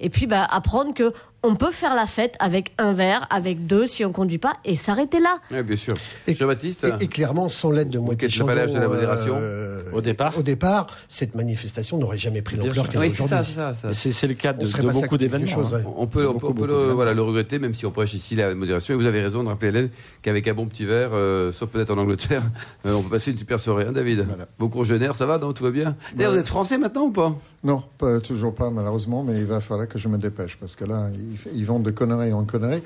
et 0.00 0.10
puis 0.10 0.26
bah, 0.26 0.46
apprendre 0.50 0.94
que 0.94 1.12
on 1.42 1.56
peut 1.56 1.70
faire 1.70 1.94
la 1.94 2.06
fête 2.06 2.34
avec 2.38 2.72
un 2.78 2.92
verre, 2.92 3.26
avec 3.30 3.66
deux 3.66 3.86
si 3.86 4.04
on 4.04 4.12
conduit 4.12 4.38
pas, 4.38 4.54
et 4.64 4.76
s'arrêter 4.76 5.20
là. 5.20 5.38
Oui, 5.50 5.62
bien 5.62 5.76
sûr. 5.76 5.94
Et, 6.26 6.34
Jean-Baptiste 6.34 6.86
et, 7.00 7.08
clairement, 7.08 7.48
sans 7.48 7.70
l'aide 7.70 7.88
de 7.88 7.98
moitié 7.98 8.28
de 8.28 8.78
la 8.78 8.88
modération 8.88 9.36
euh, 9.38 9.82
au 9.92 10.00
départ. 10.00 10.36
Au 10.38 10.42
départ, 10.42 10.86
cette 11.08 11.34
manifestation 11.34 11.98
n'aurait 11.98 12.18
jamais 12.18 12.42
pris 12.42 12.56
l'ampleur 12.56 12.88
qu'elle 12.88 13.02
a 13.02 13.06
aujourd'hui. 13.06 13.54
C'est 13.92 14.26
le 14.26 14.34
cas 14.34 14.52
de, 14.52 14.64
de 14.64 14.92
beaucoup 14.92 15.16
d'événements. 15.16 15.74
Hein. 15.74 15.82
On 15.96 16.06
peut, 16.06 16.28
on 16.28 16.38
peut, 16.38 16.66
le, 16.66 16.92
voilà, 16.92 17.14
le 17.14 17.22
regretter, 17.22 17.58
même 17.58 17.74
si 17.74 17.86
on 17.86 17.90
prêche 17.90 18.14
ici 18.14 18.36
la 18.36 18.54
modération. 18.54 18.94
Et 18.94 18.96
vous 18.96 19.06
avez 19.06 19.22
raison 19.22 19.42
de 19.42 19.48
rappeler, 19.48 19.68
Hélène, 19.68 19.90
qu'avec 20.22 20.46
un 20.48 20.54
bon 20.54 20.66
petit 20.66 20.84
verre, 20.84 21.10
euh, 21.12 21.52
sauf 21.52 21.70
peut-être 21.70 21.90
en 21.90 21.98
Angleterre, 21.98 22.42
euh, 22.86 22.94
on 22.94 23.02
peut 23.02 23.10
passer 23.10 23.30
une 23.30 23.38
super 23.38 23.58
soirée, 23.58 23.86
hein, 23.88 23.92
David. 23.92 24.24
Voilà. 24.26 24.46
Vos 24.58 24.68
congénères, 24.68 25.14
ça 25.14 25.26
va, 25.26 25.38
non? 25.38 25.52
Tout 25.52 25.64
va 25.64 25.70
bien? 25.70 25.96
D'ailleurs, 26.14 26.32
vous 26.32 26.38
êtes 26.38 26.48
français 26.48 26.78
maintenant 26.78 27.04
ou 27.04 27.10
pas? 27.10 27.34
Non, 27.64 27.82
pas, 27.98 28.20
toujours 28.20 28.54
pas, 28.54 28.70
malheureusement, 28.70 29.22
mais 29.22 29.38
il 29.38 29.46
va 29.46 29.60
falloir 29.60 29.88
que 29.88 29.98
je 29.98 30.08
me 30.08 30.18
dépêche, 30.18 30.56
parce 30.56 30.76
que 30.76 30.84
là, 30.84 31.08
ils 31.54 31.66
vont 31.66 31.80
de 31.80 31.90
conneries 31.90 32.32
en 32.32 32.44
conneries. 32.44 32.82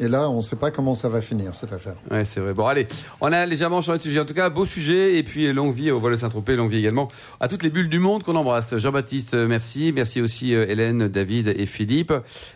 Et 0.00 0.08
là, 0.08 0.28
on 0.30 0.38
ne 0.38 0.42
sait 0.42 0.56
pas 0.56 0.70
comment 0.70 0.94
ça 0.94 1.08
va 1.08 1.20
finir, 1.20 1.54
cette 1.54 1.72
affaire. 1.72 1.94
Ouais, 2.10 2.24
c'est 2.24 2.40
vrai. 2.40 2.54
Bon, 2.54 2.66
allez, 2.66 2.86
on 3.20 3.32
a 3.32 3.46
légèrement 3.46 3.82
changé 3.82 3.98
de 3.98 4.02
sujet. 4.02 4.20
En 4.20 4.24
tout 4.24 4.34
cas, 4.34 4.48
beau 4.48 4.64
sujet. 4.64 5.18
Et 5.18 5.22
puis, 5.22 5.52
longue 5.52 5.74
vie 5.74 5.90
au 5.90 6.00
vol 6.00 6.16
Saint-Tropez, 6.16 6.56
longue 6.56 6.70
vie 6.70 6.78
également 6.78 7.08
à 7.40 7.48
toutes 7.48 7.62
les 7.62 7.70
bulles 7.70 7.88
du 7.88 7.98
monde 7.98 8.22
qu'on 8.22 8.36
embrasse. 8.36 8.76
Jean-Baptiste, 8.76 9.34
merci. 9.34 9.92
Merci 9.94 10.20
aussi 10.20 10.54
euh, 10.54 10.66
Hélène, 10.68 11.08
David 11.08 11.48
et 11.48 11.66
Philippe. 11.66 12.12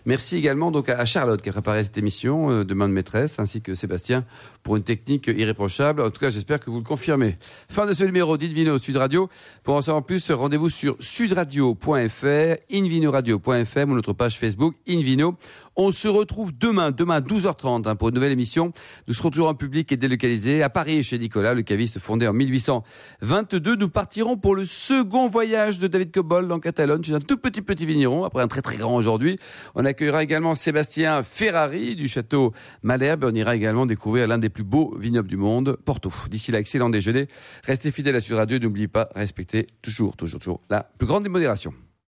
Merci 0.07 0.37
également 0.37 0.71
donc 0.71 0.89
à 0.89 1.05
Charlotte 1.05 1.41
qui 1.43 1.49
a 1.49 1.53
préparé 1.53 1.85
cette 1.85 1.99
émission 1.99 2.51
euh, 2.51 2.65
de 2.65 2.75
main 2.75 2.89
de 2.89 2.93
maîtresse, 2.93 3.39
ainsi 3.39 3.61
que 3.61 3.75
Sébastien 3.75 4.25
pour 4.63 4.77
une 4.77 4.83
technique 4.83 5.27
irréprochable. 5.29 6.03
En 6.03 6.11
tout 6.11 6.21
cas, 6.21 6.29
j'espère 6.29 6.61
que 6.61 6.71
vous 6.71 6.79
le 6.79 6.85
confirmez. 6.85 7.37
Fin 7.69 7.87
de 7.87 7.93
ce 7.93 8.05
numéro 8.05 8.37
d'Invino 8.37 8.79
Sud 8.79 8.97
Radio. 8.97 9.29
Pour 9.65 9.75
en 9.75 9.81
savoir 9.81 10.05
plus, 10.05 10.31
rendez-vous 10.31 10.71
sur 10.71 10.97
sudradio.fr, 11.01 12.57
invinoradio.fm 12.73 13.91
ou 13.91 13.95
notre 13.95 14.13
page 14.13 14.39
Facebook 14.39 14.75
Invino. 14.89 15.30
On 15.77 15.93
se 15.93 16.09
retrouve 16.09 16.57
demain, 16.57 16.91
demain 16.91 17.21
12h30 17.21 17.89
hein, 17.89 17.97
pour 17.97 18.09
une 18.09 18.15
nouvelle 18.15 18.33
émission. 18.33 18.73
Nous 19.09 19.15
serons 19.15 19.31
toujours 19.31 19.49
en 19.49 19.55
public 19.55 19.91
et 19.93 19.97
délocalisés 19.97 20.63
à 20.63 20.71
Paris 20.71 21.03
chez 21.03 21.19
Nicolas, 21.19 21.55
le 21.55 21.63
caviste 21.63 21.99
fondé 21.99 22.27
en 22.29 22.33
1822. 22.33 23.77
Nous 23.77 23.89
partirons 23.89 24.37
pour 24.37 24.55
le 24.55 24.67
second 24.67 25.29
voyage 25.29 25.79
de 25.79 25.89
David 25.89 26.13
Cobol 26.13 26.51
en 26.53 26.61
Catalogne 26.61 27.03
chez 27.03 27.15
un 27.15 27.21
tout 27.21 27.37
petit 27.37 27.63
petit 27.63 27.87
vigneron, 27.87 28.25
après 28.25 28.43
un 28.43 28.49
très 28.49 28.63
très 28.63 28.77
grand 28.77 28.95
aujourd'hui. 28.95 29.39
On 29.75 29.85
accueillera 29.85 30.23
également 30.23 30.55
Sébastien 30.55 31.23
Ferrari 31.23 31.97
du 31.97 32.09
château 32.09 32.53
Malherbe. 32.83 33.25
On 33.25 33.35
ira 33.35 33.57
également 33.57 33.87
découvrir 33.87 34.27
l'un 34.29 34.39
des 34.39 34.49
plus 34.49 34.65
beaux 34.65 34.97
vignobles 34.99 35.29
du 35.29 35.37
monde, 35.37 35.77
Porto. 35.85 36.13
D'ici 36.31 36.53
là, 36.53 36.59
excellent 36.61 36.91
déjeuner. 36.91 37.29
Restez 37.65 37.91
fidèles 37.91 38.17
à 38.17 38.21
Sud 38.21 38.37
Radio 38.37 38.59
n'oubliez 38.61 38.89
pas, 38.89 39.09
respectez 39.15 39.67
toujours, 39.83 40.17
toujours, 40.17 40.41
toujours 40.41 40.61
la 40.71 40.85
plus 40.99 41.07
grande 41.07 41.25
démodération. 41.25 41.75